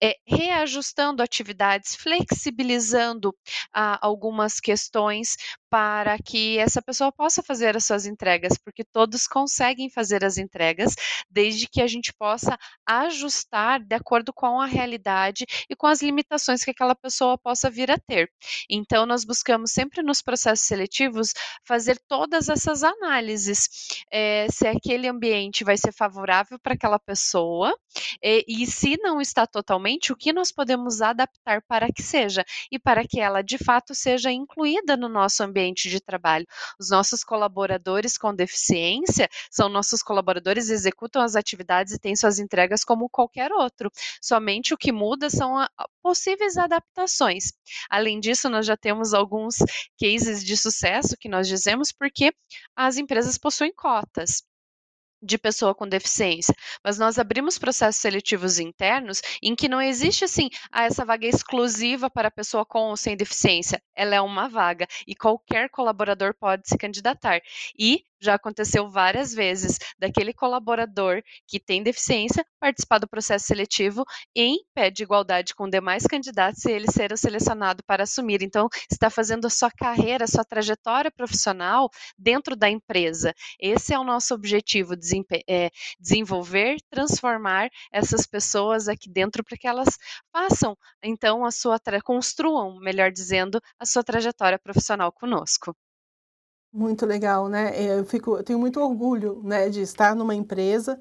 é, 0.01 0.15
reajustando 0.25 1.23
atividades, 1.23 1.95
flexibilizando 1.95 3.35
ah, 3.73 3.97
algumas 4.01 4.59
questões 4.59 5.35
para 5.69 6.17
que 6.19 6.57
essa 6.57 6.81
pessoa 6.81 7.11
possa 7.11 7.43
fazer 7.43 7.75
as 7.75 7.85
suas 7.85 8.05
entregas, 8.05 8.57
porque 8.57 8.83
todos 8.83 9.27
conseguem 9.27 9.89
fazer 9.89 10.23
as 10.23 10.37
entregas, 10.37 10.95
desde 11.29 11.67
que 11.67 11.81
a 11.81 11.87
gente 11.87 12.13
possa 12.13 12.57
ajustar 12.85 13.83
de 13.83 13.95
acordo 13.95 14.31
com 14.33 14.61
a 14.61 14.65
realidade 14.65 15.45
e 15.69 15.75
com 15.75 15.87
as 15.87 16.01
limitações 16.01 16.63
que 16.63 16.71
aquela 16.71 16.95
pessoa 16.95 17.37
possa 17.37 17.69
vir 17.69 17.91
a 17.91 17.97
ter. 17.97 18.31
Então, 18.69 19.05
nós 19.05 19.25
buscamos 19.25 19.71
sempre 19.71 20.01
nos 20.01 20.21
processos 20.21 20.65
seletivos 20.65 21.33
fazer 21.65 21.99
todas 22.07 22.49
essas 22.49 22.83
análises 22.83 23.67
é, 24.11 24.47
se 24.49 24.67
aquele 24.67 25.07
ambiente 25.07 25.63
vai 25.63 25.77
ser 25.77 25.91
favorável 25.91 26.59
para 26.59 26.73
aquela 26.73 26.99
pessoa 26.99 27.77
e, 28.21 28.45
e 28.47 28.67
se 28.67 28.97
não 28.97 29.21
está 29.21 29.45
totalmente, 29.45 30.11
o 30.11 30.15
que 30.15 30.33
nós 30.33 30.51
podemos 30.51 31.01
adaptar 31.01 31.61
para 31.67 31.87
que 31.91 32.01
seja 32.01 32.45
e 32.71 32.79
para 32.79 33.07
que 33.07 33.19
ela 33.19 33.41
de 33.41 33.57
fato 33.57 33.93
seja 33.93 34.31
incluída 34.31 34.95
no 34.97 35.09
nosso 35.09 35.43
ambiente 35.43 35.89
de 35.89 35.99
trabalho. 35.99 36.45
Os 36.79 36.89
nossos 36.89 37.23
colaboradores 37.23 38.17
com 38.17 38.33
deficiência 38.33 39.29
são 39.51 39.69
nossos 39.69 40.01
colaboradores, 40.01 40.69
executam 40.69 41.21
as 41.21 41.35
atividades 41.35 41.93
e 41.93 41.99
têm 41.99 42.15
suas 42.15 42.39
entregas 42.39 42.83
como 42.83 43.09
qualquer 43.09 43.51
outro. 43.51 43.91
Somente 44.21 44.73
o 44.73 44.77
que 44.77 44.91
muda 44.91 45.29
são 45.29 45.57
a, 45.57 45.69
possíveis 46.01 46.57
adaptações. 46.57 47.51
Além 47.89 48.19
disso, 48.19 48.49
nós 48.49 48.65
já 48.65 48.77
temos 48.77 49.13
alguns 49.13 49.57
cases 49.99 50.43
de 50.43 50.55
sucesso 50.55 51.17
que 51.19 51.29
nós 51.29 51.47
dizemos 51.47 51.91
porque 51.91 52.33
as 52.75 52.97
empresas 52.97 53.37
possuem 53.37 53.66
possuem 53.67 53.73
cotas 53.73 54.43
de 55.19 55.35
pessoa 55.35 55.73
com 55.73 55.87
deficiência, 55.87 56.53
mas 56.83 56.99
nós 56.99 57.17
abrimos 57.17 57.57
processos 57.57 57.99
seletivos 57.99 58.59
internos 58.59 59.19
em 59.41 59.55
que 59.55 59.67
não 59.67 59.81
existe 59.81 60.23
assim, 60.23 60.47
ah, 60.71 60.83
essa 60.83 61.03
vaga 61.03 61.25
é 61.25 61.29
exclusiva 61.29 62.07
para 62.07 62.29
pessoa 62.29 62.63
com 62.63 62.89
ou 62.89 62.95
sem 62.95 63.17
deficiência. 63.17 63.81
Ela 63.95 64.15
é 64.15 64.21
uma 64.21 64.47
vaga 64.47 64.87
e 65.07 65.15
qualquer 65.15 65.69
colaborador 65.71 66.35
pode 66.39 66.69
se 66.69 66.77
candidatar. 66.77 67.41
E 67.77 68.03
já 68.19 68.35
aconteceu 68.35 68.89
várias 68.89 69.33
vezes 69.33 69.77
daquele 69.97 70.33
colaborador 70.33 71.21
que 71.47 71.59
tem 71.59 71.83
deficiência 71.83 72.45
participar 72.59 72.99
do 72.99 73.07
processo 73.07 73.45
seletivo 73.45 74.03
em 74.35 74.57
pé 74.73 74.89
de 74.89 75.03
igualdade 75.03 75.53
com 75.55 75.69
demais 75.69 76.03
candidatos 76.03 76.65
e 76.65 76.71
ele 76.71 76.91
ser 76.91 77.17
selecionado 77.17 77.83
para 77.85 78.03
assumir. 78.03 78.41
Então, 78.41 78.67
está 78.91 79.09
fazendo 79.09 79.47
a 79.47 79.49
sua 79.49 79.71
carreira, 79.71 80.25
a 80.25 80.27
sua 80.27 80.43
trajetória 80.43 81.11
profissional 81.11 81.89
dentro 82.17 82.55
da 82.55 82.69
empresa. 82.69 83.33
Esse 83.59 83.93
é 83.93 83.99
o 83.99 84.03
nosso 84.03 84.33
objetivo, 84.33 84.93
é, 85.47 85.69
desenvolver, 85.99 86.77
transformar 86.89 87.69
essas 87.91 88.25
pessoas 88.25 88.87
aqui 88.87 89.09
dentro 89.09 89.43
para 89.43 89.57
que 89.57 89.67
elas 89.67 89.97
façam, 90.31 90.77
então, 91.03 91.45
a 91.45 91.51
sua 91.51 91.79
construam, 92.03 92.79
melhor 92.79 93.11
dizendo, 93.11 93.61
a 93.79 93.85
sua 93.85 94.03
trajetória 94.03 94.59
profissional 94.59 95.11
conosco. 95.11 95.75
Muito 96.73 97.05
legal, 97.05 97.47
né? 97.47 97.71
É, 97.75 97.99
eu, 97.99 98.05
fico, 98.05 98.37
eu 98.37 98.43
tenho 98.43 98.59
muito 98.59 98.79
orgulho 98.79 99.41
né, 99.43 99.69
de 99.69 99.81
estar 99.81 100.15
numa 100.15 100.35
empresa 100.35 100.99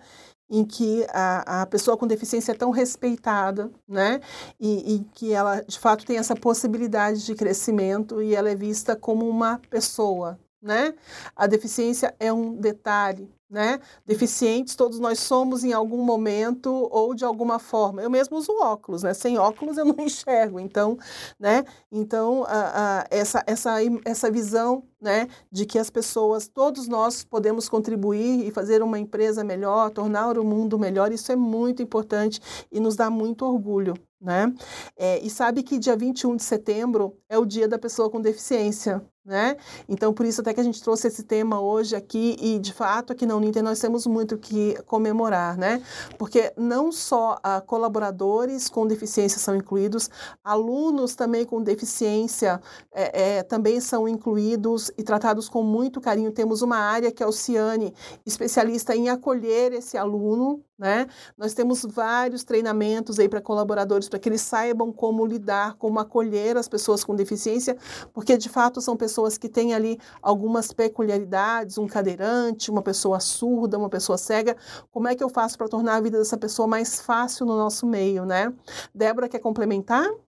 em 0.48 0.64
que 0.64 1.05
a, 1.11 1.62
a 1.62 1.66
pessoa 1.66 1.96
com 1.96 2.07
deficiência 2.07 2.52
é 2.52 2.55
tão 2.55 2.70
respeitada, 2.70 3.70
né? 3.88 4.20
E, 4.61 4.94
e, 4.94 5.05
que 5.12 5.33
ela, 5.33 5.61
de 5.61 5.79
fato, 5.79 6.07
tem 6.07 6.18
essa 6.18 6.37
possibilidade 6.37 7.24
de 7.24 7.35
crescimento 7.35 8.22
e 8.22 8.35
ela 8.35 8.50
é 8.50 8.55
vista 8.55 8.94
como 8.94 9.29
uma 9.29 9.61
pessoa, 9.68 10.38
né? 10.62 10.94
A 11.35 11.46
deficiência 11.46 12.14
é 12.20 12.33
um 12.33 12.55
detalhe, 12.55 13.29
né? 13.48 13.78
Deficientes, 14.04 14.74
todos 14.74 14.98
nós 14.98 15.20
somos 15.20 15.62
em 15.62 15.72
algum 15.72 16.02
momento 16.02 16.88
ou 16.90 17.14
de 17.14 17.24
alguma 17.24 17.59
forma. 17.59 18.02
Eu 18.02 18.11
mesmo 18.11 18.37
uso 18.37 18.52
óculos, 18.61 19.02
né? 19.02 19.14
Sem 19.14 19.38
óculos 19.38 19.78
eu 19.78 19.85
não 19.85 20.04
enxergo. 20.04 20.59
Então, 20.59 20.98
né? 21.38 21.64
Então, 21.90 22.44
a, 22.44 23.00
a, 23.00 23.06
essa, 23.11 23.42
essa, 23.46 23.76
essa 24.04 24.30
visão, 24.30 24.82
né? 25.00 25.28
De 25.50 25.64
que 25.64 25.78
as 25.78 25.90
pessoas, 25.90 26.48
todos 26.48 26.88
nós 26.88 27.24
podemos 27.24 27.68
contribuir 27.68 28.46
e 28.46 28.50
fazer 28.50 28.82
uma 28.82 28.98
empresa 28.98 29.44
melhor, 29.44 29.90
tornar 29.90 30.38
o 30.38 30.44
mundo 30.44 30.78
melhor, 30.78 31.12
isso 31.12 31.30
é 31.30 31.37
muito 31.37 31.82
importante 31.82 32.40
e 32.70 32.80
nos 32.80 32.96
dá 32.96 33.09
muito 33.09 33.44
orgulho, 33.44 33.94
né? 34.20 34.52
É, 34.96 35.20
e 35.24 35.30
sabe 35.30 35.62
que 35.62 35.78
dia 35.78 35.96
21 35.96 36.37
de 36.37 36.42
setembro 36.42 37.16
é 37.28 37.38
o 37.38 37.44
dia 37.44 37.68
da 37.68 37.78
pessoa 37.78 38.11
com 38.11 38.20
deficiência, 38.20 39.04
né? 39.24 39.56
Então, 39.88 40.12
por 40.12 40.24
isso 40.26 40.40
até 40.40 40.54
que 40.54 40.61
a 40.61 40.64
gente 40.64 40.82
trouxe 40.82 41.09
esse 41.09 41.22
tema 41.22 41.61
hoje 41.61 41.94
aqui 41.94 42.37
e, 42.40 42.59
de 42.59 42.72
fato, 42.72 43.12
aqui 43.12 43.26
na 43.26 43.36
na 43.37 43.42
Uninter 43.42 43.62
nós 43.62 43.79
temos 43.79 44.07
muito 44.07 44.37
que 44.38 44.75
comemorar, 44.87 45.57
né? 45.57 45.83
Porque 46.18 46.53
não 46.57 46.90
só 46.90 47.38
ah, 47.42 47.61
colaboradores 47.61 48.68
com 48.68 48.87
deficiência 48.87 49.38
são 49.38 49.55
incluídos, 49.55 50.11
alunos 50.42 51.14
também 51.14 51.44
com 51.44 51.62
deficiência 51.62 52.61
é, 52.92 53.38
é, 53.38 53.42
também 53.42 53.81
são 53.81 54.09
incluídos 54.09 54.90
e 54.96 55.03
tratados 55.03 55.49
com 55.49 55.62
muito 55.62 56.01
carinho. 56.01 56.33
Temos 56.33 56.62
uma 56.62 56.79
área 56.79 57.12
que 57.12 57.22
é 57.22 57.27
o 57.27 57.33
Ciane, 57.33 57.92
especialista 58.25 58.94
em 58.96 59.09
acolher 59.09 59.72
esse 59.72 59.96
aluno, 59.96 60.62
né? 60.79 61.07
Nós 61.37 61.55
temos 61.55 61.85
vários 61.85 62.45
treinamentos 62.45 63.19
aí 63.19 63.29
para 63.29 63.41
colaboradores 63.41 64.09
para 64.09 64.19
que 64.19 64.29
eles 64.29 64.43
saibam 64.43 64.93
como 64.93 65.25
lidar, 65.27 65.75
como 65.77 65.99
acolher 65.99 66.57
as 66.57 66.69
pessoas 66.69 67.03
com 67.05 67.15
deficiência, 67.15 67.77
porque 68.12 68.37
de 68.37 68.49
fato 68.49 68.81
são 68.81 68.97
pessoas 68.97 69.39
que 69.39 69.49
têm 69.49 69.75
ali 69.75 69.99
algumas 70.21 70.73
peculiaridades, 70.73 71.79
um 71.79 71.87
cadeirante, 71.87 72.71
uma 72.71 72.83
pessoa 72.83 73.21
surda, 73.21 73.79
uma 73.79 73.89
pessoa 73.89 74.19
cega. 74.19 74.57
Como 74.91 75.09
é 75.09 75.15
que 75.15 75.25
eu 75.25 75.29
faço 75.29 75.57
para 75.57 75.69
tornar 75.69 75.97
a 75.97 76.01
vida 76.01 76.19
dessa 76.19 76.37
pessoa 76.37 76.69
mais 76.69 77.01
fácil 77.01 77.47
no 77.47 77.57
nosso 77.57 77.87
meio, 77.87 78.25
né? 78.25 78.53
Débora 78.95 79.29
quer 79.29 79.39
complementar? 79.41 80.26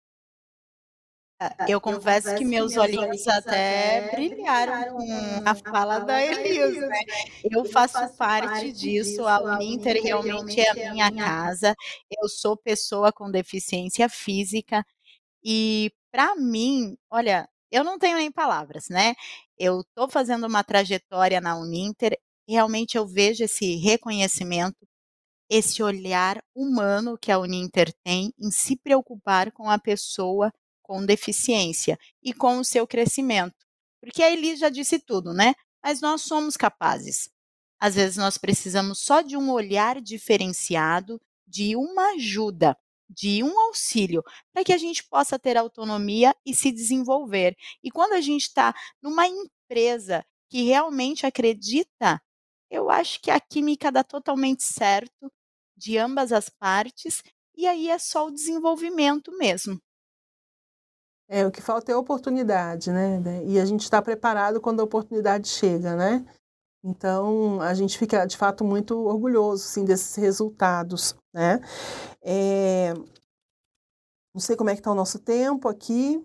Eu 1.69 1.81
confesso, 1.81 2.35
que 2.35 2.45
meus 2.45 2.77
olhinhos 2.77 3.27
até 3.29 4.11
brilharam 4.11 4.97
com 4.97 5.49
a 5.49 5.55
fala 5.55 6.01
da 6.01 6.21
Elisa, 6.21 6.87
né? 6.89 6.99
Eu 7.45 7.65
faço 7.65 7.97
parte 8.17 8.73
disso, 8.73 9.27
a 9.27 9.41
Uninter 9.41 10.03
realmente 10.03 10.61
é 10.61 10.71
a 10.71 10.93
minha 10.93 11.13
casa. 11.13 11.75
Eu 12.11 12.29
sou 12.29 12.57
pessoa 12.57 13.13
com 13.13 13.31
deficiência 13.31 14.09
física 14.09 14.85
e 15.45 15.93
para 16.13 16.35
mim, 16.37 16.97
olha, 17.11 17.49
eu 17.71 17.85
não 17.85 17.99
tenho 17.99 18.17
nem 18.19 18.33
palavras, 18.33 18.89
né? 18.91 19.15
Eu 19.59 19.81
estou 19.83 20.09
fazendo 20.09 20.47
uma 20.47 20.65
trajetória 20.65 21.41
na 21.41 21.57
Uninter, 21.59 22.19
realmente 22.49 22.97
eu 22.99 23.07
vejo 23.07 23.45
esse 23.45 23.77
reconhecimento, 23.77 24.77
esse 25.51 25.83
olhar 25.83 26.43
humano 26.55 27.19
que 27.19 27.33
a 27.33 27.39
Uninter 27.39 27.93
tem 28.05 28.33
em 28.39 28.51
se 28.51 28.77
preocupar 28.77 29.53
com 29.53 29.71
a 29.71 29.79
pessoa 29.79 30.53
com 30.89 31.05
deficiência 31.05 31.99
e 32.23 32.33
com 32.33 32.59
o 32.59 32.65
seu 32.65 32.87
crescimento. 32.87 33.55
Porque 34.01 34.23
a 34.23 34.31
Elis 34.31 34.59
já 34.59 34.71
disse 34.71 34.99
tudo, 34.99 35.35
né? 35.35 35.55
Mas 35.85 36.01
nós 36.01 36.23
somos 36.23 36.57
capazes. 36.57 37.29
Às 37.79 37.95
vezes 37.95 38.17
nós 38.17 38.39
precisamos 38.39 39.01
só 39.01 39.21
de 39.21 39.37
um 39.37 39.53
olhar 39.53 40.01
diferenciado, 40.01 41.21
de 41.47 41.77
uma 41.77 42.15
ajuda, 42.15 42.75
de 43.09 43.43
um 43.45 43.59
auxílio, 43.61 44.25
para 44.53 44.65
que 44.65 44.73
a 44.73 44.79
gente 44.79 45.05
possa 45.05 45.39
ter 45.39 45.57
autonomia 45.59 46.35
e 46.45 46.55
se 46.55 46.73
desenvolver. 46.73 47.55
E 47.85 47.91
quando 47.91 48.15
a 48.15 48.21
gente 48.21 48.43
está 48.43 48.75
numa 49.03 49.27
empresa 49.29 50.25
que 50.51 50.63
realmente 50.63 51.27
acredita, 51.27 52.21
eu 52.71 52.91
acho 52.91 53.21
que 53.21 53.31
a 53.31 53.39
química 53.39 53.93
dá 53.93 54.03
totalmente 54.03 54.65
certo 54.65 55.31
de 55.77 55.99
ambas 55.99 56.33
as 56.33 56.49
partes, 56.49 57.23
e 57.57 57.67
aí 57.67 57.89
é 57.89 57.99
só 57.99 58.27
o 58.27 58.31
desenvolvimento 58.31 59.31
mesmo. 59.37 59.81
É, 61.29 61.47
o 61.47 61.51
que 61.51 61.61
falta 61.61 61.93
é 61.93 61.97
oportunidade, 61.97 62.91
né? 62.91 63.21
né 63.21 63.45
e 63.45 63.61
a 63.61 63.65
gente 63.67 63.83
está 63.83 64.01
preparado 64.01 64.61
quando 64.63 64.81
a 64.81 64.85
oportunidade 64.85 65.47
chega, 65.47 65.95
né? 65.95 66.25
Então, 66.83 67.61
a 67.61 67.75
gente 67.75 67.99
fica, 67.99 68.25
de 68.25 68.37
fato, 68.37 68.65
muito 68.65 68.97
orgulhoso, 68.97 69.65
sim, 69.65 69.85
desses 69.85 70.15
resultados, 70.17 71.15
né? 71.35 71.61
É... 72.23 72.95
Não 74.35 74.41
sei 74.41 74.57
como 74.57 74.71
é 74.71 74.75
que 74.75 74.81
está 74.81 74.91
o 74.91 74.95
nosso 74.95 75.19
tempo 75.19 75.69
aqui. 75.69 76.25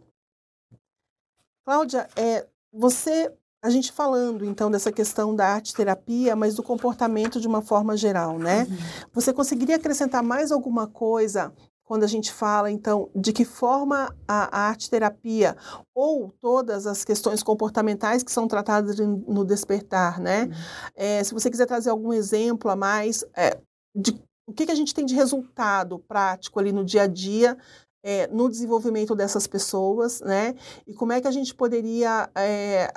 Cláudia, 1.65 2.07
é, 2.15 2.47
você, 2.71 3.33
a 3.61 3.69
gente 3.69 3.91
falando, 3.91 4.45
então, 4.45 4.69
dessa 4.69 4.91
questão 4.91 5.35
da 5.35 5.47
arte-terapia, 5.47 6.35
mas 6.35 6.55
do 6.55 6.63
comportamento 6.63 7.41
de 7.41 7.47
uma 7.47 7.61
forma 7.61 7.97
geral, 7.97 8.37
né? 8.37 8.63
Uhum. 8.63 8.77
Você 9.13 9.33
conseguiria 9.33 9.77
acrescentar 9.77 10.23
mais 10.23 10.51
alguma 10.51 10.87
coisa 10.87 11.53
quando 11.85 12.03
a 12.03 12.07
gente 12.07 12.31
fala, 12.31 12.71
então, 12.71 13.09
de 13.15 13.33
que 13.33 13.43
forma 13.43 14.13
a, 14.27 14.67
arte-terapia 14.67 15.55
ou 15.93 16.33
todas 16.39 16.87
as 16.87 17.03
questões 17.03 17.43
comportamentais 17.43 18.23
que 18.23 18.31
são 18.31 18.47
tratadas 18.47 18.97
no 18.97 19.43
despertar, 19.43 20.19
né? 20.19 20.45
Uhum. 20.45 20.51
É, 20.95 21.23
se 21.23 21.33
você 21.33 21.49
quiser 21.49 21.65
trazer 21.65 21.89
algum 21.89 22.13
exemplo 22.13 22.71
a 22.71 22.75
mais 22.75 23.23
é, 23.35 23.59
de 23.95 24.19
o 24.45 24.51
que, 24.51 24.65
que 24.65 24.71
a 24.71 24.75
gente 24.75 24.93
tem 24.93 25.05
de 25.05 25.15
resultado 25.15 25.99
prático 25.99 26.59
ali 26.59 26.73
no 26.73 26.83
dia 26.83 27.03
a 27.03 27.07
dia 27.07 27.57
é, 28.03 28.27
no 28.27 28.49
desenvolvimento 28.49 29.15
dessas 29.15 29.47
pessoas, 29.47 30.19
né? 30.19 30.55
E 30.85 30.93
como 30.93 31.13
é 31.13 31.21
que 31.21 31.27
a 31.27 31.31
gente 31.31 31.55
poderia 31.55 32.29
é, 32.35 32.91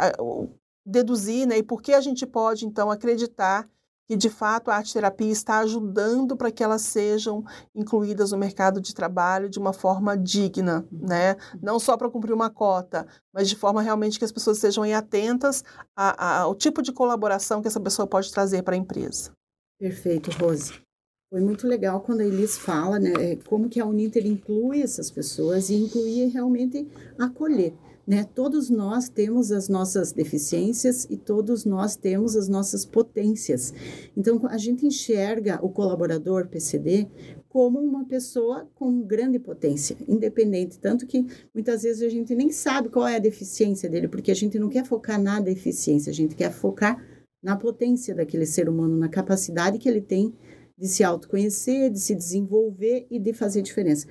deduzir, 0.85 1.47
né? 1.47 1.59
E 1.59 1.63
por 1.63 1.81
que 1.81 1.93
a 1.93 2.01
gente 2.01 2.27
pode, 2.27 2.67
então, 2.67 2.91
acreditar 2.91 3.69
que 4.09 4.17
de 4.17 4.31
fato 4.31 4.71
a 4.71 4.77
arte 4.77 4.93
terapia 4.93 5.31
está 5.31 5.59
ajudando 5.59 6.37
para 6.37 6.51
que 6.51 6.63
elas 6.63 6.83
sejam 6.83 7.45
incluídas 7.75 8.31
no 8.31 8.39
mercado 8.39 8.81
de 8.81 8.95
trabalho 8.95 9.49
de 9.49 9.59
uma 9.59 9.73
forma 9.73 10.17
digna, 10.17 10.87
né? 10.93 11.37
Não 11.61 11.79
só 11.79 11.97
para 11.97 12.11
cumprir 12.11 12.33
uma 12.33 12.49
cota, 12.49 13.07
mas 13.33 13.49
de 13.49 13.57
forma 13.57 13.83
realmente 13.83 14.19
que 14.19 14.25
as 14.25 14.33
pessoas 14.33 14.59
sejam 14.59 14.85
atentas 14.95 15.65
ao 15.97 16.55
tipo 16.55 16.83
de 16.83 16.93
colaboração 16.93 17.61
que 17.61 17.69
essa 17.69 17.81
pessoa 17.81 18.07
pode 18.07 18.31
trazer 18.31 18.63
para 18.63 18.75
a 18.75 18.79
empresa. 18.79 19.33
Perfeito, 19.79 20.31
Rose. 20.31 20.87
Foi 21.29 21.41
muito 21.41 21.67
legal 21.67 22.01
quando 22.01 22.21
a 22.21 22.25
Elis 22.25 22.57
fala, 22.57 23.01
né, 23.01 23.13
é, 23.19 23.37
como 23.37 23.69
que 23.69 23.81
a 23.81 23.85
Uninter 23.85 24.25
inclui 24.25 24.81
essas 24.81 25.11
pessoas 25.11 25.69
e 25.71 25.75
incluir 25.75 26.29
realmente 26.29 26.89
acolher. 27.19 27.75
Né? 28.07 28.23
Todos 28.23 28.71
nós 28.71 29.09
temos 29.09 29.51
as 29.51 29.69
nossas 29.69 30.13
deficiências 30.13 31.07
e 31.11 31.17
todos 31.17 31.65
nós 31.65 31.97
temos 31.97 32.37
as 32.37 32.49
nossas 32.49 32.85
potências. 32.85 33.75
Então, 34.17 34.41
a 34.47 34.57
gente 34.57 34.87
enxerga 34.87 35.59
o 35.61 35.69
colaborador 35.69 36.47
PCD 36.47 37.09
como 37.49 37.81
uma 37.81 38.05
pessoa 38.05 38.69
com 38.75 39.03
grande 39.03 39.41
potência, 39.41 39.97
independente. 40.07 40.79
Tanto 40.79 41.07
que 41.07 41.27
muitas 41.53 41.83
vezes 41.83 42.03
a 42.03 42.09
gente 42.09 42.35
nem 42.35 42.51
sabe 42.51 42.91
qual 42.91 43.09
é 43.09 43.17
a 43.17 43.21
deficiência 43.21 43.91
dele, 43.91 44.07
porque 44.07 44.31
a 44.31 44.35
gente 44.35 44.59
não 44.59 44.69
quer 44.69 44.85
focar 44.85 45.21
na 45.21 45.41
deficiência, 45.41 46.11
a 46.11 46.15
gente 46.15 46.37
quer 46.37 46.53
focar 46.53 47.03
na 47.43 47.57
potência 47.57 48.15
daquele 48.15 48.47
ser 48.47 48.69
humano, 48.69 48.97
na 48.97 49.09
capacidade 49.09 49.79
que 49.79 49.89
ele 49.89 50.01
tem 50.01 50.33
de 50.79 50.87
se 50.87 51.03
autoconhecer, 51.03 51.91
de 51.91 51.99
se 51.99 52.15
desenvolver 52.15 53.07
e 53.11 53.19
de 53.19 53.33
fazer 53.33 53.63
diferença. 53.63 54.07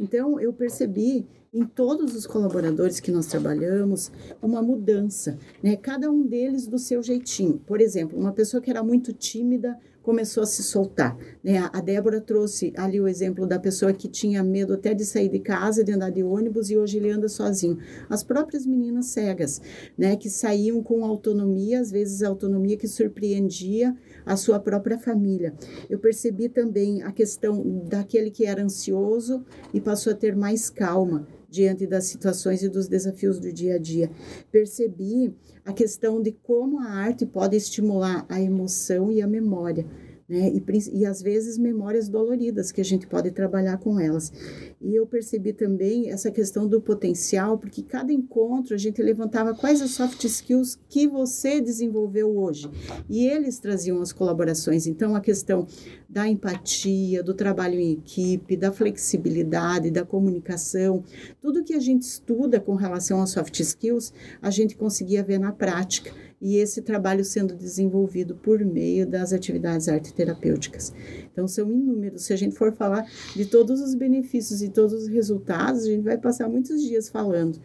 Então, 0.00 0.40
eu 0.40 0.52
percebi 0.52 1.26
em 1.56 1.64
todos 1.64 2.14
os 2.14 2.26
colaboradores 2.26 3.00
que 3.00 3.10
nós 3.10 3.26
trabalhamos 3.26 4.12
uma 4.42 4.60
mudança, 4.60 5.38
né? 5.62 5.74
Cada 5.74 6.10
um 6.10 6.22
deles 6.26 6.66
do 6.66 6.78
seu 6.78 7.02
jeitinho. 7.02 7.58
Por 7.66 7.80
exemplo, 7.80 8.18
uma 8.18 8.32
pessoa 8.32 8.60
que 8.60 8.70
era 8.70 8.82
muito 8.82 9.10
tímida 9.10 9.78
começou 10.06 10.44
a 10.44 10.46
se 10.46 10.62
soltar. 10.62 11.18
Né? 11.42 11.68
A 11.72 11.80
Débora 11.80 12.20
trouxe 12.20 12.72
ali 12.76 13.00
o 13.00 13.08
exemplo 13.08 13.44
da 13.44 13.58
pessoa 13.58 13.92
que 13.92 14.06
tinha 14.06 14.40
medo 14.44 14.74
até 14.74 14.94
de 14.94 15.04
sair 15.04 15.28
de 15.28 15.40
casa, 15.40 15.82
de 15.82 15.90
andar 15.90 16.10
de 16.10 16.22
ônibus 16.22 16.70
e 16.70 16.76
hoje 16.76 16.98
ele 16.98 17.10
anda 17.10 17.28
sozinho. 17.28 17.78
As 18.08 18.22
próprias 18.22 18.64
meninas 18.64 19.06
cegas, 19.06 19.60
né, 19.98 20.14
que 20.14 20.30
saíam 20.30 20.80
com 20.80 21.04
autonomia, 21.04 21.80
às 21.80 21.90
vezes 21.90 22.22
autonomia 22.22 22.76
que 22.76 22.86
surpreendia 22.86 23.96
a 24.24 24.36
sua 24.36 24.60
própria 24.60 24.96
família. 24.96 25.54
Eu 25.90 25.98
percebi 25.98 26.48
também 26.48 27.02
a 27.02 27.10
questão 27.10 27.82
daquele 27.88 28.30
que 28.30 28.46
era 28.46 28.62
ansioso 28.62 29.44
e 29.74 29.80
passou 29.80 30.12
a 30.12 30.16
ter 30.16 30.36
mais 30.36 30.70
calma 30.70 31.26
diante 31.48 31.86
das 31.86 32.04
situações 32.04 32.62
e 32.62 32.68
dos 32.68 32.88
desafios 32.88 33.38
do 33.38 33.52
dia 33.52 33.76
a 33.76 33.78
dia. 33.78 34.10
Percebi 34.50 35.34
a 35.64 35.72
questão 35.72 36.20
de 36.20 36.32
como 36.32 36.80
a 36.80 36.90
arte 36.90 37.24
pode 37.24 37.56
estimular 37.56 38.24
a 38.28 38.40
emoção 38.40 39.10
e 39.10 39.22
a 39.22 39.26
memória 39.26 39.86
né? 40.28 40.50
E, 40.50 40.98
e 40.98 41.06
às 41.06 41.22
vezes 41.22 41.56
memórias 41.56 42.08
doloridas 42.08 42.72
que 42.72 42.80
a 42.80 42.84
gente 42.84 43.06
pode 43.06 43.30
trabalhar 43.30 43.78
com 43.78 43.98
elas. 44.00 44.32
E 44.80 44.94
eu 44.94 45.06
percebi 45.06 45.52
também 45.52 46.10
essa 46.10 46.30
questão 46.30 46.66
do 46.66 46.80
potencial, 46.80 47.58
porque 47.58 47.82
cada 47.82 48.12
encontro 48.12 48.74
a 48.74 48.78
gente 48.78 49.02
levantava 49.02 49.54
quais 49.54 49.80
as 49.80 49.92
soft 49.92 50.22
skills 50.24 50.78
que 50.88 51.06
você 51.06 51.60
desenvolveu 51.60 52.36
hoje. 52.36 52.68
E 53.08 53.26
eles 53.26 53.58
traziam 53.58 54.00
as 54.00 54.12
colaborações. 54.12 54.86
Então, 54.86 55.14
a 55.14 55.20
questão 55.20 55.66
da 56.08 56.28
empatia, 56.28 57.22
do 57.22 57.34
trabalho 57.34 57.78
em 57.78 57.92
equipe, 57.92 58.56
da 58.56 58.72
flexibilidade, 58.72 59.90
da 59.90 60.04
comunicação, 60.04 61.04
tudo 61.40 61.64
que 61.64 61.74
a 61.74 61.80
gente 61.80 62.02
estuda 62.02 62.60
com 62.60 62.74
relação 62.74 63.20
a 63.20 63.26
soft 63.26 63.60
skills, 63.60 64.12
a 64.40 64.50
gente 64.50 64.76
conseguia 64.76 65.22
ver 65.22 65.38
na 65.38 65.52
prática 65.52 66.12
e 66.40 66.56
esse 66.56 66.82
trabalho 66.82 67.24
sendo 67.24 67.54
desenvolvido 67.54 68.36
por 68.36 68.64
meio 68.64 69.06
das 69.06 69.32
atividades 69.32 69.88
arte 69.88 70.12
terapêuticas. 70.12 70.92
Então, 71.32 71.48
são 71.48 71.70
inúmeros. 71.70 72.24
Se 72.24 72.32
a 72.32 72.36
gente 72.36 72.54
for 72.54 72.72
falar 72.72 73.06
de 73.34 73.46
todos 73.46 73.80
os 73.80 73.94
benefícios 73.94 74.62
e 74.62 74.68
todos 74.68 74.92
os 74.92 75.08
resultados, 75.08 75.84
a 75.84 75.86
gente 75.86 76.04
vai 76.04 76.18
passar 76.18 76.48
muitos 76.48 76.82
dias 76.82 77.08
falando. 77.08 77.58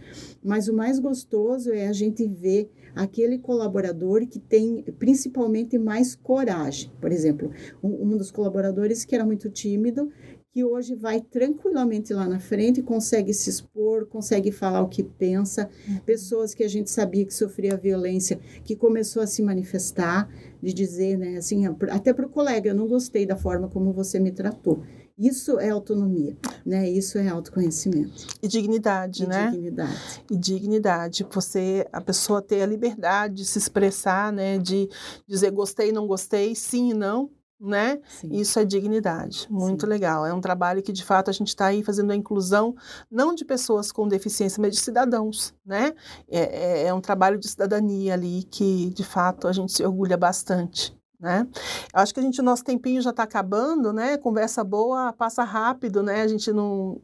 Mas 0.44 0.68
o 0.68 0.74
mais 0.74 1.00
gostoso 1.00 1.72
é 1.72 1.88
a 1.88 1.94
gente 1.94 2.28
ver 2.28 2.70
aquele 2.96 3.38
colaborador 3.38 4.28
que 4.28 4.40
tem 4.40 4.84
principalmente 5.00 5.78
mais 5.78 6.16
coragem. 6.16 6.92
Por 7.00 7.12
exemplo, 7.12 7.52
um, 7.82 8.14
um 8.14 8.18
dos 8.18 8.32
colaboradores 8.32 9.06
que 9.06 9.16
era 9.16 9.26
muito 9.26 9.50
tímido, 9.50 10.12
que 10.52 10.66
hoje 10.66 10.96
vai 10.96 11.22
tranquilamente 11.22 12.14
lá 12.14 12.28
na 12.28 12.40
frente, 12.40 12.82
consegue 12.82 13.34
se 13.34 13.50
expor, 13.50 14.06
consegue 14.06 14.52
falar 14.52 14.82
o 14.82 14.90
que 14.90 15.02
pensa. 15.02 15.70
Uhum. 15.88 16.00
Pessoas 16.00 16.54
que 16.54 16.64
a 16.64 16.68
gente 16.68 16.92
sabia 16.92 17.26
que 17.26 17.34
sofria 17.34 17.78
violência, 17.78 18.38
que 18.66 18.76
começou 18.76 19.22
a 19.22 19.28
se 19.28 19.42
manifestar, 19.42 20.30
de 20.62 20.74
dizer, 20.74 21.18
né, 21.18 21.38
assim, 21.38 21.66
até 21.90 22.14
para 22.14 22.26
o 22.26 22.30
colega, 22.30 22.70
eu 22.70 22.76
não 22.76 22.88
gostei 22.88 23.26
da 23.26 23.36
forma 23.36 23.70
como 23.70 23.94
você 23.94 24.20
me 24.20 24.32
tratou. 24.32 24.84
Isso 25.18 25.60
é 25.60 25.70
autonomia, 25.70 26.36
né? 26.66 26.90
Isso 26.90 27.18
é 27.18 27.28
autoconhecimento. 27.28 28.26
E 28.42 28.48
dignidade, 28.48 29.24
e 29.24 29.28
né? 29.28 29.52
Dignidade. 29.52 30.24
E 30.32 30.38
dignidade. 30.38 31.28
Você, 31.32 31.86
a 31.94 32.02
pessoa 32.02 32.42
ter 32.42 32.64
a 32.64 32.66
liberdade 32.66 33.36
de 33.36 33.46
se 33.46 33.60
expressar, 33.60 34.34
né? 34.34 34.58
De 34.58 34.90
dizer 35.28 35.52
gostei, 35.52 35.92
não 35.92 36.08
gostei, 36.08 36.56
sim 36.56 36.90
e 36.90 36.94
não, 36.96 37.30
né? 37.62 38.00
Sim. 38.10 38.30
Isso 38.32 38.60
é 38.60 38.66
dignidade. 38.66 39.48
Muito 39.50 39.86
Sim. 39.86 39.92
legal. 39.92 40.26
É 40.26 40.34
um 40.34 40.42
trabalho 40.42 40.82
que, 40.82 40.92
de 40.92 41.06
fato, 41.06 41.30
a 41.30 41.34
gente 41.34 41.50
está 41.50 41.68
aí 41.68 41.84
fazendo 41.84 42.12
a 42.12 42.16
inclusão 42.16 42.76
não 43.10 43.36
de 43.36 43.46
pessoas 43.46 43.92
com 43.92 44.08
deficiência, 44.08 44.60
mas 44.60 44.74
de 44.74 44.82
cidadãos, 44.82 45.54
né? 45.66 45.94
É, 46.28 46.40
é, 46.40 46.88
é 46.88 46.94
um 46.94 47.00
trabalho 47.00 47.38
de 47.38 47.48
cidadania 47.48 48.16
ali 48.16 48.44
que, 48.44 48.90
de 48.90 49.04
fato, 49.04 49.48
a 49.48 49.54
gente 49.54 49.72
se 49.72 49.86
orgulha 49.86 50.18
bastante. 50.18 51.00
Né? 51.20 51.48
Acho 51.94 52.16
que 52.16 52.20
a 52.20 52.24
gente, 52.24 52.42
nosso 52.42 52.64
tempinho 52.64 53.00
já 53.00 53.12
está 53.12 53.22
acabando, 53.22 53.94
né? 53.94 54.18
Conversa 54.18 54.64
boa 54.64 55.14
passa 55.14 55.44
rápido, 55.44 56.02
né? 56.02 56.24
A 56.24 56.28
gente 56.28 56.52
não. 56.52 57.00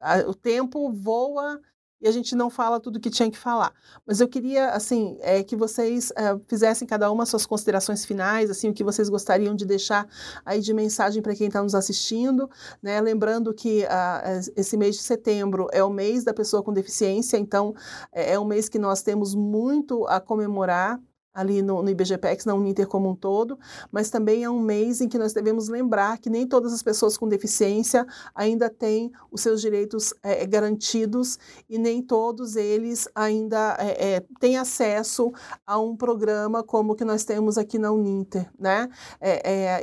A, 0.00 0.20
o 0.20 0.34
tempo 0.34 0.90
voa 0.90 1.60
e 2.00 2.08
a 2.08 2.12
gente 2.12 2.34
não 2.34 2.48
fala 2.48 2.80
tudo 2.80 3.00
que 3.00 3.10
tinha 3.10 3.30
que 3.30 3.38
falar. 3.38 3.72
Mas 4.06 4.20
eu 4.20 4.28
queria, 4.28 4.70
assim, 4.70 5.18
é, 5.20 5.42
que 5.42 5.56
vocês 5.56 6.12
é, 6.16 6.38
fizessem 6.46 6.86
cada 6.86 7.10
uma 7.10 7.26
suas 7.26 7.44
considerações 7.44 8.04
finais, 8.04 8.50
assim, 8.50 8.68
o 8.68 8.74
que 8.74 8.84
vocês 8.84 9.08
gostariam 9.08 9.54
de 9.54 9.64
deixar 9.64 10.08
aí 10.44 10.60
de 10.60 10.72
mensagem 10.72 11.22
para 11.22 11.34
quem 11.34 11.48
está 11.48 11.62
nos 11.62 11.74
assistindo, 11.74 12.48
né? 12.82 13.00
Lembrando 13.00 13.52
que 13.52 13.84
ah, 13.86 14.40
esse 14.56 14.76
mês 14.76 14.96
de 14.96 15.02
setembro 15.02 15.66
é 15.72 15.82
o 15.82 15.90
mês 15.90 16.24
da 16.24 16.32
pessoa 16.32 16.62
com 16.62 16.72
deficiência, 16.72 17.36
então 17.36 17.74
é, 18.12 18.34
é 18.34 18.38
um 18.38 18.44
mês 18.44 18.68
que 18.68 18.78
nós 18.78 19.02
temos 19.02 19.34
muito 19.34 20.06
a 20.06 20.20
comemorar, 20.20 21.00
ali 21.38 21.62
no, 21.62 21.80
no 21.84 21.88
IBGPEX, 21.88 22.44
na 22.44 22.54
Uninter 22.54 22.88
como 22.88 23.08
um 23.08 23.14
todo, 23.14 23.56
mas 23.92 24.10
também 24.10 24.42
é 24.42 24.50
um 24.50 24.58
mês 24.58 25.00
em 25.00 25.08
que 25.08 25.16
nós 25.16 25.32
devemos 25.32 25.68
lembrar 25.68 26.18
que 26.18 26.28
nem 26.28 26.44
todas 26.44 26.72
as 26.72 26.82
pessoas 26.82 27.16
com 27.16 27.28
deficiência 27.28 28.04
ainda 28.34 28.68
têm 28.68 29.12
os 29.30 29.40
seus 29.40 29.60
direitos 29.60 30.12
é, 30.20 30.44
garantidos 30.44 31.38
e 31.70 31.78
nem 31.78 32.02
todos 32.02 32.56
eles 32.56 33.08
ainda 33.14 33.76
é, 33.78 34.14
é, 34.14 34.24
têm 34.40 34.56
acesso 34.56 35.32
a 35.64 35.78
um 35.78 35.96
programa 35.96 36.64
como 36.64 36.92
o 36.92 36.96
que 36.96 37.04
nós 37.04 37.24
temos 37.24 37.56
aqui 37.56 37.78
na 37.78 37.92
Uninter, 37.92 38.50
né? 38.58 38.88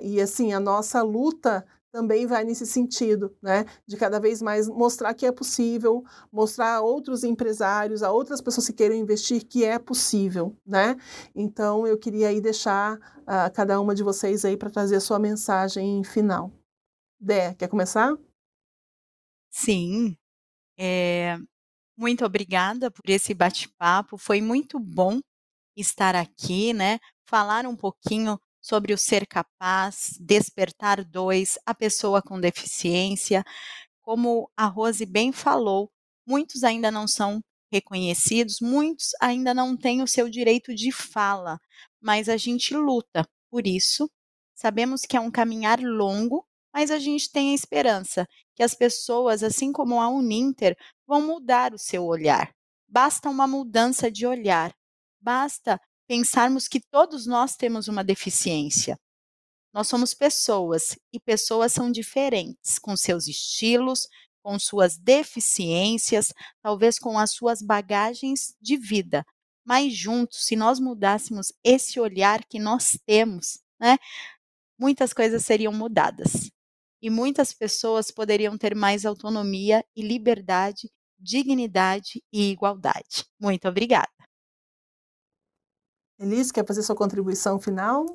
e 0.01 0.19
assim, 0.19 0.51
a 0.51 0.59
nossa 0.59 1.01
luta 1.01 1.65
também 1.95 2.27
vai 2.27 2.43
nesse 2.43 2.65
sentido, 2.65 3.33
né? 3.41 3.63
De 3.87 3.95
cada 3.95 4.19
vez 4.19 4.41
mais 4.41 4.67
mostrar 4.67 5.13
que 5.13 5.25
é 5.25 5.31
possível, 5.31 6.03
mostrar 6.29 6.75
a 6.75 6.81
outros 6.81 7.23
empresários, 7.23 8.03
a 8.03 8.11
outras 8.11 8.41
pessoas 8.41 8.67
que 8.67 8.73
queiram 8.73 8.97
investir 8.97 9.45
que 9.47 9.63
é 9.63 9.79
possível, 9.79 10.53
né? 10.65 10.97
Então 11.33 11.87
eu 11.87 11.97
queria 11.97 12.27
aí 12.27 12.41
deixar 12.41 12.97
uh, 12.97 13.49
cada 13.53 13.79
uma 13.79 13.95
de 13.95 14.03
vocês 14.03 14.43
aí 14.43 14.57
para 14.57 14.69
trazer 14.69 14.97
a 14.97 14.99
sua 14.99 15.17
mensagem 15.17 16.03
final. 16.03 16.51
Dé, 17.17 17.53
quer 17.53 17.69
começar? 17.69 18.13
Sim. 19.49 20.17
É, 20.77 21.37
muito 21.97 22.25
obrigada 22.25 22.91
por 22.91 23.09
esse 23.09 23.33
bate-papo. 23.33 24.17
Foi 24.17 24.41
muito 24.41 24.77
bom 24.81 25.21
estar 25.77 26.13
aqui, 26.13 26.73
né? 26.73 26.99
Falar 27.25 27.65
um 27.65 27.75
pouquinho 27.75 28.37
sobre 28.65 28.93
o 28.93 28.97
ser 28.97 29.27
capaz, 29.27 30.17
despertar 30.19 31.05
dois, 31.05 31.55
a 31.67 31.75
pessoa 31.75 32.19
com 32.19 32.39
deficiência. 32.39 33.43
Como 34.01 34.49
a 34.57 34.65
Rose 34.65 35.05
bem 35.05 35.31
falou, 35.31 35.91
muitos 36.27 36.63
ainda 36.63 36.89
não 36.89 37.07
são 37.07 37.41
reconhecidos, 37.71 38.57
muitos 38.59 39.09
ainda 39.21 39.53
não 39.53 39.77
têm 39.77 40.01
o 40.01 40.07
seu 40.07 40.27
direito 40.27 40.73
de 40.73 40.91
fala, 40.91 41.59
mas 42.01 42.27
a 42.27 42.37
gente 42.37 42.73
luta 42.73 43.23
por 43.51 43.67
isso. 43.67 44.09
Sabemos 44.55 45.01
que 45.01 45.15
é 45.15 45.19
um 45.19 45.29
caminhar 45.29 45.79
longo, 45.79 46.43
mas 46.73 46.89
a 46.89 46.97
gente 46.97 47.31
tem 47.31 47.51
a 47.51 47.55
esperança 47.55 48.27
que 48.55 48.63
as 48.63 48.73
pessoas, 48.73 49.43
assim 49.43 49.71
como 49.71 50.01
a 50.01 50.09
Uninter, 50.09 50.75
vão 51.05 51.21
mudar 51.21 51.71
o 51.71 51.77
seu 51.77 52.03
olhar. 52.03 52.51
Basta 52.87 53.29
uma 53.29 53.45
mudança 53.45 54.09
de 54.09 54.25
olhar, 54.25 54.73
basta 55.21 55.79
pensarmos 56.07 56.67
que 56.67 56.79
todos 56.79 57.25
nós 57.25 57.55
temos 57.55 57.87
uma 57.87 58.03
deficiência. 58.03 58.97
Nós 59.73 59.87
somos 59.87 60.13
pessoas 60.13 60.97
e 61.11 61.19
pessoas 61.19 61.73
são 61.73 61.91
diferentes, 61.91 62.79
com 62.79 62.95
seus 62.95 63.27
estilos, 63.27 64.07
com 64.41 64.57
suas 64.59 64.97
deficiências, 64.97 66.31
talvez 66.61 66.99
com 66.99 67.17
as 67.17 67.31
suas 67.31 67.61
bagagens 67.61 68.55
de 68.61 68.77
vida. 68.77 69.25
Mas 69.65 69.93
juntos, 69.95 70.45
se 70.45 70.55
nós 70.55 70.79
mudássemos 70.79 71.51
esse 71.63 71.99
olhar 71.99 72.45
que 72.45 72.59
nós 72.59 72.97
temos, 73.05 73.59
né, 73.79 73.97
muitas 74.79 75.11
coisas 75.11 75.43
seriam 75.43 75.73
mudadas. 75.73 76.51
E 77.01 77.09
muitas 77.09 77.53
pessoas 77.53 78.11
poderiam 78.11 78.57
ter 78.57 78.75
mais 78.75 79.05
autonomia 79.05 79.83
e 79.95 80.01
liberdade, 80.01 80.89
dignidade 81.19 82.23
e 82.31 82.51
igualdade. 82.51 83.25
Muito 83.39 83.67
obrigada. 83.67 84.24
Elis, 86.19 86.51
quer 86.51 86.65
fazer 86.65 86.81
sua 86.81 86.95
contribuição 86.95 87.59
final? 87.59 88.05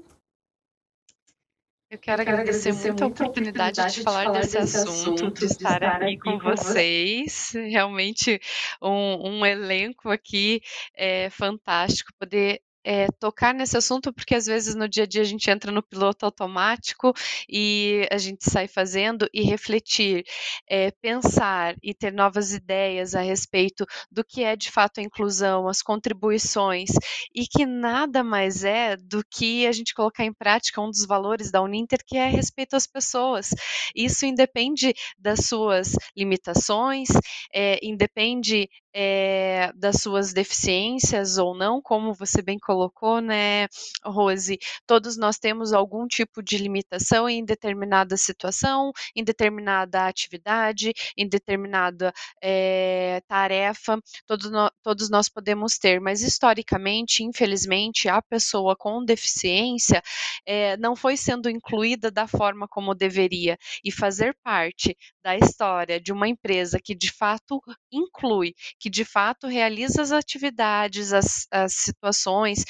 Eu 1.90 1.98
quero, 1.98 2.22
agradecer, 2.22 2.68
agradecer 2.68 2.88
muito 2.92 3.02
a 3.02 3.06
oportunidade, 3.08 3.80
oportunidade 3.80 3.94
de, 3.96 4.02
falar 4.04 4.20
de 4.20 4.26
falar 4.26 4.40
desse, 4.40 4.60
desse 4.60 4.76
assunto, 4.76 5.14
assunto, 5.14 5.38
de 5.40 5.44
estar, 5.44 5.80
de 5.80 5.84
estar 5.84 5.96
aqui, 5.96 6.04
aqui 6.04 6.18
com, 6.18 6.38
com 6.38 6.50
vocês. 6.50 7.50
Realmente 7.52 8.40
um, 8.80 9.28
um, 9.28 9.46
elenco 9.46 10.08
aqui 10.08 10.62
é, 10.94 11.28
fantástico, 11.30 12.12
poder 12.16 12.62
é, 12.84 13.06
tocar 13.18 13.54
nesse 13.54 13.76
assunto, 13.76 14.12
porque 14.12 14.34
às 14.34 14.46
vezes 14.46 14.74
no 14.74 14.88
dia 14.88 15.04
a 15.04 15.06
dia 15.06 15.22
a 15.22 15.24
gente 15.24 15.50
entra 15.50 15.70
no 15.70 15.82
piloto 15.82 16.24
automático 16.24 17.12
e 17.48 18.06
a 18.10 18.18
gente 18.18 18.48
sai 18.48 18.66
fazendo 18.66 19.28
e 19.32 19.42
refletir, 19.42 20.24
é, 20.68 20.90
pensar 20.90 21.74
e 21.82 21.94
ter 21.94 22.12
novas 22.12 22.52
ideias 22.52 23.14
a 23.14 23.20
respeito 23.20 23.84
do 24.10 24.24
que 24.24 24.42
é 24.42 24.56
de 24.56 24.70
fato 24.70 25.00
a 25.00 25.02
inclusão, 25.02 25.68
as 25.68 25.82
contribuições, 25.82 26.90
e 27.34 27.46
que 27.46 27.66
nada 27.66 28.24
mais 28.24 28.64
é 28.64 28.96
do 28.96 29.22
que 29.30 29.66
a 29.66 29.72
gente 29.72 29.94
colocar 29.94 30.24
em 30.24 30.32
prática 30.32 30.80
um 30.80 30.90
dos 30.90 31.06
valores 31.06 31.50
da 31.50 31.62
Uninter, 31.62 32.00
que 32.06 32.16
é 32.16 32.26
respeito 32.26 32.76
às 32.76 32.86
pessoas. 32.86 33.50
Isso 33.94 34.26
independe 34.26 34.94
das 35.18 35.46
suas 35.46 35.96
limitações, 36.16 37.08
é, 37.52 37.78
independe 37.82 38.68
é, 38.94 39.72
das 39.74 40.02
suas 40.02 40.32
deficiências 40.32 41.38
ou 41.38 41.54
não, 41.54 41.80
como 41.80 42.14
você 42.14 42.42
bem 42.42 42.58
colocou, 42.58 43.20
né, 43.20 43.66
Rose? 44.04 44.58
Todos 44.86 45.16
nós 45.16 45.38
temos 45.38 45.72
algum 45.72 46.06
tipo 46.06 46.42
de 46.42 46.58
limitação 46.58 47.28
em 47.28 47.44
determinada 47.44 48.16
situação, 48.16 48.92
em 49.14 49.22
determinada 49.24 50.06
atividade, 50.06 50.92
em 51.16 51.28
determinada 51.28 52.12
é, 52.42 53.22
tarefa, 53.28 53.98
todos, 54.26 54.50
no, 54.50 54.70
todos 54.82 55.10
nós 55.10 55.28
podemos 55.28 55.78
ter, 55.78 56.00
mas 56.00 56.22
historicamente, 56.22 57.22
infelizmente, 57.22 58.08
a 58.08 58.20
pessoa 58.22 58.76
com 58.76 59.04
deficiência 59.04 60.02
é, 60.46 60.76
não 60.76 60.96
foi 60.96 61.16
sendo 61.16 61.48
incluída 61.48 62.10
da 62.10 62.26
forma 62.26 62.66
como 62.68 62.94
deveria, 62.94 63.58
e 63.84 63.92
fazer 63.92 64.36
parte 64.42 64.96
da 65.22 65.36
história 65.36 66.00
de 66.00 66.12
uma 66.12 66.28
empresa 66.28 66.78
que 66.82 66.94
de 66.94 67.12
fato 67.12 67.60
inclui, 67.92 68.54
que 68.78 68.90
de 68.90 69.04
fato 69.04 69.46
realiza 69.46 70.02
as 70.02 70.12
atividades, 70.12 71.12
as, 71.12 71.46
as 71.50 71.74
situações, 71.74 72.64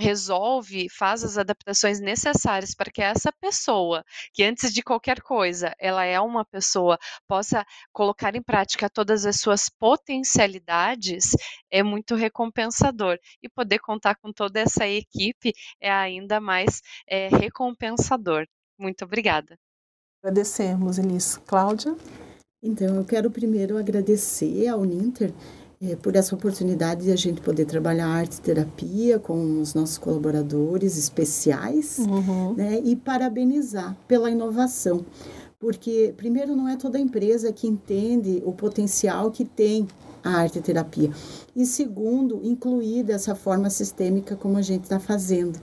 resolve, 0.00 0.88
faz 0.88 1.22
as 1.22 1.36
adaptações 1.38 2.00
necessárias 2.00 2.74
para 2.74 2.90
que 2.90 3.02
essa 3.02 3.30
pessoa, 3.40 4.02
que 4.32 4.42
antes 4.42 4.72
de 4.72 4.82
qualquer 4.82 5.20
coisa, 5.20 5.74
ela 5.78 6.04
é 6.04 6.18
uma 6.18 6.44
pessoa, 6.44 6.98
possa 7.28 7.64
colocar 7.92 8.34
em 8.34 8.42
prática 8.42 8.88
todas 8.90 9.26
as 9.26 9.36
suas 9.40 9.68
potencialidades, 9.68 11.30
é 11.70 11.82
muito 11.82 12.14
recompensador. 12.14 13.18
E 13.42 13.48
poder 13.48 13.78
contar 13.80 14.16
com 14.16 14.32
toda 14.32 14.60
essa 14.60 14.86
equipe 14.88 15.52
é 15.80 15.90
ainda 15.92 16.40
mais 16.40 16.80
é, 17.06 17.28
recompensador. 17.28 18.46
Muito 18.78 19.04
obrigada. 19.04 19.58
Agradecemos, 20.22 20.98
Elis. 20.98 21.40
Cláudia? 21.46 21.96
Então, 22.62 22.96
eu 22.96 23.04
quero 23.04 23.30
primeiro 23.30 23.78
agradecer 23.78 24.68
ao 24.68 24.84
Ninter 24.84 25.32
é, 25.80 25.96
por 25.96 26.14
essa 26.14 26.34
oportunidade 26.34 27.04
de 27.04 27.10
a 27.10 27.16
gente 27.16 27.40
poder 27.40 27.64
trabalhar 27.64 28.06
arte 28.06 28.38
terapia 28.38 29.18
com 29.18 29.62
os 29.62 29.72
nossos 29.72 29.96
colaboradores 29.96 30.98
especiais, 30.98 31.98
uhum. 31.98 32.52
né? 32.52 32.82
E 32.84 32.94
parabenizar 32.94 33.96
pela 34.06 34.30
inovação. 34.30 35.06
Porque, 35.58 36.12
primeiro, 36.18 36.54
não 36.54 36.68
é 36.68 36.76
toda 36.76 36.98
empresa 36.98 37.50
que 37.50 37.66
entende 37.66 38.42
o 38.44 38.52
potencial 38.52 39.30
que 39.30 39.46
tem 39.46 39.88
a 40.22 40.32
arte 40.32 40.60
terapia. 40.60 41.10
E 41.56 41.64
segundo, 41.64 42.40
incluir 42.44 43.04
dessa 43.04 43.34
forma 43.34 43.70
sistêmica 43.70 44.36
como 44.36 44.58
a 44.58 44.62
gente 44.62 44.84
está 44.84 45.00
fazendo. 45.00 45.58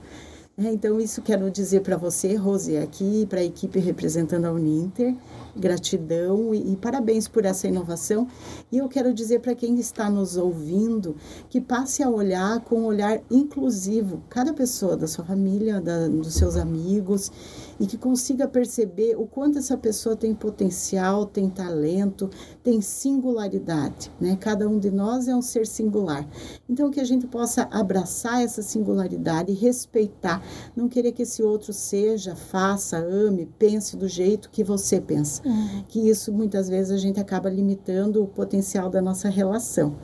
É, 0.60 0.72
então, 0.72 1.00
isso 1.00 1.22
quero 1.22 1.48
dizer 1.52 1.82
para 1.82 1.96
você, 1.96 2.34
Rose, 2.34 2.76
aqui, 2.78 3.24
para 3.26 3.38
a 3.38 3.44
equipe 3.44 3.78
representando 3.78 4.44
a 4.46 4.50
Uninter, 4.50 5.14
gratidão 5.54 6.52
e, 6.52 6.72
e, 6.72 6.76
parabéns 6.76 7.28
por 7.28 7.44
essa 7.44 7.68
inovação. 7.68 8.26
E 8.72 8.78
eu 8.78 8.88
quero 8.88 9.14
dizer 9.14 9.38
para 9.38 9.54
quem 9.54 9.78
está 9.78 10.10
nos 10.10 10.36
ouvindo 10.36 11.14
que 11.48 11.60
passe 11.60 12.02
a 12.02 12.10
olhar 12.10 12.58
com 12.62 12.80
um 12.80 12.86
olhar 12.86 13.20
inclusivo, 13.30 14.20
cada 14.28 14.52
pessoa 14.52 14.96
da 14.96 15.06
sua 15.06 15.24
família, 15.24 15.80
da, 15.80 16.08
dos 16.08 16.34
seus 16.34 16.56
amigos, 16.56 17.30
e 17.80 17.86
que 17.86 17.96
consiga 17.96 18.48
perceber 18.48 19.16
o 19.16 19.26
quanto 19.26 19.58
essa 19.58 19.76
pessoa 19.76 20.16
tem 20.16 20.34
potencial, 20.34 21.26
tem 21.26 21.48
talento, 21.48 22.28
tem 22.62 22.80
singularidade, 22.80 24.10
né? 24.20 24.36
Cada 24.40 24.68
um 24.68 24.78
de 24.78 24.90
nós 24.90 25.28
é 25.28 25.34
um 25.34 25.42
ser 25.42 25.66
singular. 25.66 26.26
Então 26.68 26.90
que 26.90 27.00
a 27.00 27.04
gente 27.04 27.26
possa 27.26 27.68
abraçar 27.70 28.42
essa 28.42 28.62
singularidade 28.62 29.52
e 29.52 29.54
respeitar, 29.54 30.42
não 30.74 30.88
querer 30.88 31.12
que 31.12 31.22
esse 31.22 31.42
outro 31.42 31.72
seja, 31.72 32.34
faça, 32.34 32.98
ame, 32.98 33.46
pense 33.58 33.96
do 33.96 34.08
jeito 34.08 34.50
que 34.50 34.64
você 34.64 35.00
pensa. 35.00 35.42
Uhum. 35.46 35.84
Que 35.88 36.08
isso 36.08 36.32
muitas 36.32 36.68
vezes 36.68 36.90
a 36.90 36.98
gente 36.98 37.20
acaba 37.20 37.48
limitando 37.48 38.22
o 38.22 38.26
potencial 38.26 38.90
da 38.90 39.00
nossa 39.00 39.28
relação. 39.28 39.96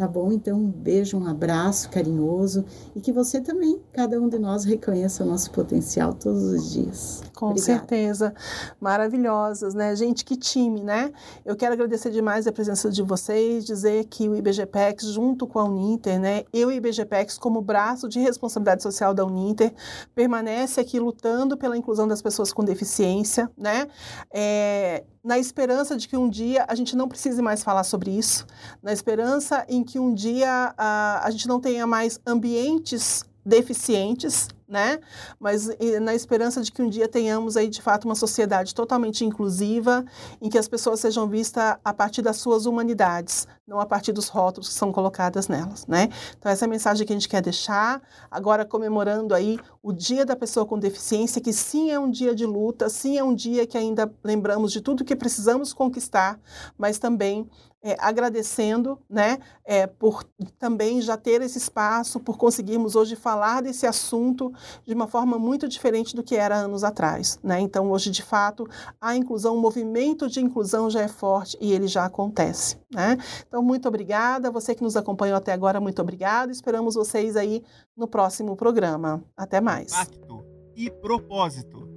Tá 0.00 0.08
bom? 0.08 0.32
Então, 0.32 0.56
um 0.56 0.70
beijo, 0.70 1.18
um 1.18 1.26
abraço 1.26 1.90
carinhoso 1.90 2.64
e 2.96 3.02
que 3.02 3.12
você 3.12 3.38
também, 3.38 3.82
cada 3.92 4.18
um 4.18 4.30
de 4.30 4.38
nós, 4.38 4.64
reconheça 4.64 5.22
o 5.22 5.26
nosso 5.26 5.50
potencial 5.50 6.14
todos 6.14 6.42
os 6.42 6.72
dias. 6.72 7.22
Com 7.36 7.50
Obrigada. 7.50 7.80
certeza. 7.80 8.34
Maravilhosas, 8.80 9.74
né? 9.74 9.94
Gente, 9.94 10.24
que 10.24 10.38
time, 10.38 10.82
né? 10.82 11.12
Eu 11.44 11.54
quero 11.54 11.74
agradecer 11.74 12.10
demais 12.10 12.46
a 12.46 12.52
presença 12.52 12.90
de 12.90 13.02
vocês, 13.02 13.66
dizer 13.66 14.06
que 14.06 14.26
o 14.26 14.34
IBGPEX, 14.34 15.04
junto 15.04 15.46
com 15.46 15.58
a 15.58 15.64
Uninter, 15.64 16.18
né? 16.18 16.44
Eu 16.50 16.70
e 16.70 16.76
o 16.76 16.76
IBGPEX, 16.78 17.36
como 17.36 17.60
braço 17.60 18.08
de 18.08 18.20
responsabilidade 18.20 18.82
social 18.82 19.12
da 19.12 19.22
Uninter, 19.22 19.70
permanece 20.14 20.80
aqui 20.80 20.98
lutando 20.98 21.58
pela 21.58 21.76
inclusão 21.76 22.08
das 22.08 22.22
pessoas 22.22 22.54
com 22.54 22.64
deficiência, 22.64 23.50
né? 23.54 23.86
É, 24.32 25.04
na 25.22 25.38
esperança 25.38 25.96
de 25.96 26.08
que 26.08 26.16
um 26.16 26.28
dia 26.28 26.64
a 26.68 26.74
gente 26.74 26.96
não 26.96 27.08
precise 27.08 27.42
mais 27.42 27.62
falar 27.62 27.84
sobre 27.84 28.10
isso, 28.10 28.46
na 28.82 28.92
esperança 28.92 29.64
em 29.68 29.84
que 29.84 29.98
um 29.98 30.14
dia 30.14 30.74
a, 30.76 31.20
a 31.24 31.30
gente 31.30 31.46
não 31.46 31.60
tenha 31.60 31.86
mais 31.86 32.18
ambientes 32.26 33.24
deficientes, 33.44 34.48
né? 34.70 35.00
Mas 35.38 35.68
na 36.00 36.14
esperança 36.14 36.62
de 36.62 36.70
que 36.70 36.80
um 36.80 36.88
dia 36.88 37.08
tenhamos 37.08 37.56
aí 37.56 37.68
de 37.68 37.82
fato 37.82 38.04
uma 38.04 38.14
sociedade 38.14 38.72
totalmente 38.74 39.24
inclusiva, 39.24 40.04
em 40.40 40.48
que 40.48 40.56
as 40.56 40.68
pessoas 40.68 41.00
sejam 41.00 41.28
vistas 41.28 41.76
a 41.84 41.92
partir 41.92 42.22
das 42.22 42.36
suas 42.36 42.66
humanidades, 42.66 43.48
não 43.66 43.80
a 43.80 43.86
partir 43.86 44.12
dos 44.12 44.28
rótulos 44.28 44.68
que 44.68 44.74
são 44.74 44.92
colocados 44.92 45.48
nelas, 45.48 45.86
né? 45.86 46.08
Então 46.38 46.50
essa 46.50 46.64
é 46.64 46.66
a 46.66 46.70
mensagem 46.70 47.04
que 47.04 47.12
a 47.12 47.16
gente 47.16 47.28
quer 47.28 47.42
deixar, 47.42 48.00
agora 48.30 48.64
comemorando 48.64 49.34
aí 49.34 49.58
o 49.82 49.92
Dia 49.92 50.24
da 50.24 50.36
Pessoa 50.36 50.64
com 50.64 50.78
Deficiência, 50.78 51.40
que 51.40 51.52
sim 51.52 51.90
é 51.90 51.98
um 51.98 52.10
dia 52.10 52.34
de 52.34 52.46
luta, 52.46 52.88
sim 52.88 53.18
é 53.18 53.24
um 53.24 53.34
dia 53.34 53.66
que 53.66 53.76
ainda 53.76 54.12
lembramos 54.22 54.70
de 54.70 54.80
tudo 54.80 55.04
que 55.04 55.16
precisamos 55.16 55.72
conquistar, 55.72 56.38
mas 56.78 56.98
também 56.98 57.48
é, 57.82 57.96
agradecendo, 57.98 58.98
né, 59.08 59.38
é, 59.64 59.86
por 59.86 60.22
também 60.58 61.00
já 61.00 61.16
ter 61.16 61.40
esse 61.40 61.58
espaço, 61.58 62.20
por 62.20 62.36
conseguirmos 62.36 62.94
hoje 62.94 63.16
falar 63.16 63.62
desse 63.62 63.86
assunto 63.86 64.52
de 64.86 64.94
uma 64.94 65.06
forma 65.06 65.38
muito 65.38 65.68
diferente 65.68 66.14
do 66.14 66.22
que 66.22 66.36
era 66.36 66.56
anos 66.56 66.84
atrás, 66.84 67.38
né? 67.42 67.60
Então 67.60 67.90
hoje 67.90 68.10
de 68.10 68.22
fato 68.22 68.66
a 69.00 69.16
inclusão, 69.16 69.56
o 69.56 69.60
movimento 69.60 70.28
de 70.28 70.40
inclusão 70.40 70.90
já 70.90 71.02
é 71.02 71.08
forte 71.08 71.56
e 71.60 71.72
ele 71.72 71.86
já 71.86 72.04
acontece, 72.04 72.78
né? 72.92 73.16
Então 73.46 73.62
muito 73.62 73.88
obrigada, 73.88 74.50
você 74.50 74.74
que 74.74 74.82
nos 74.82 74.96
acompanhou 74.96 75.36
até 75.36 75.52
agora, 75.52 75.80
muito 75.80 76.00
obrigada. 76.00 76.52
Esperamos 76.52 76.94
vocês 76.94 77.36
aí 77.36 77.62
no 77.96 78.06
próximo 78.06 78.56
programa. 78.56 79.22
Até 79.36 79.60
mais. 79.60 79.92
Pacto 79.92 80.44
e 80.76 80.90
propósito. 80.90 81.89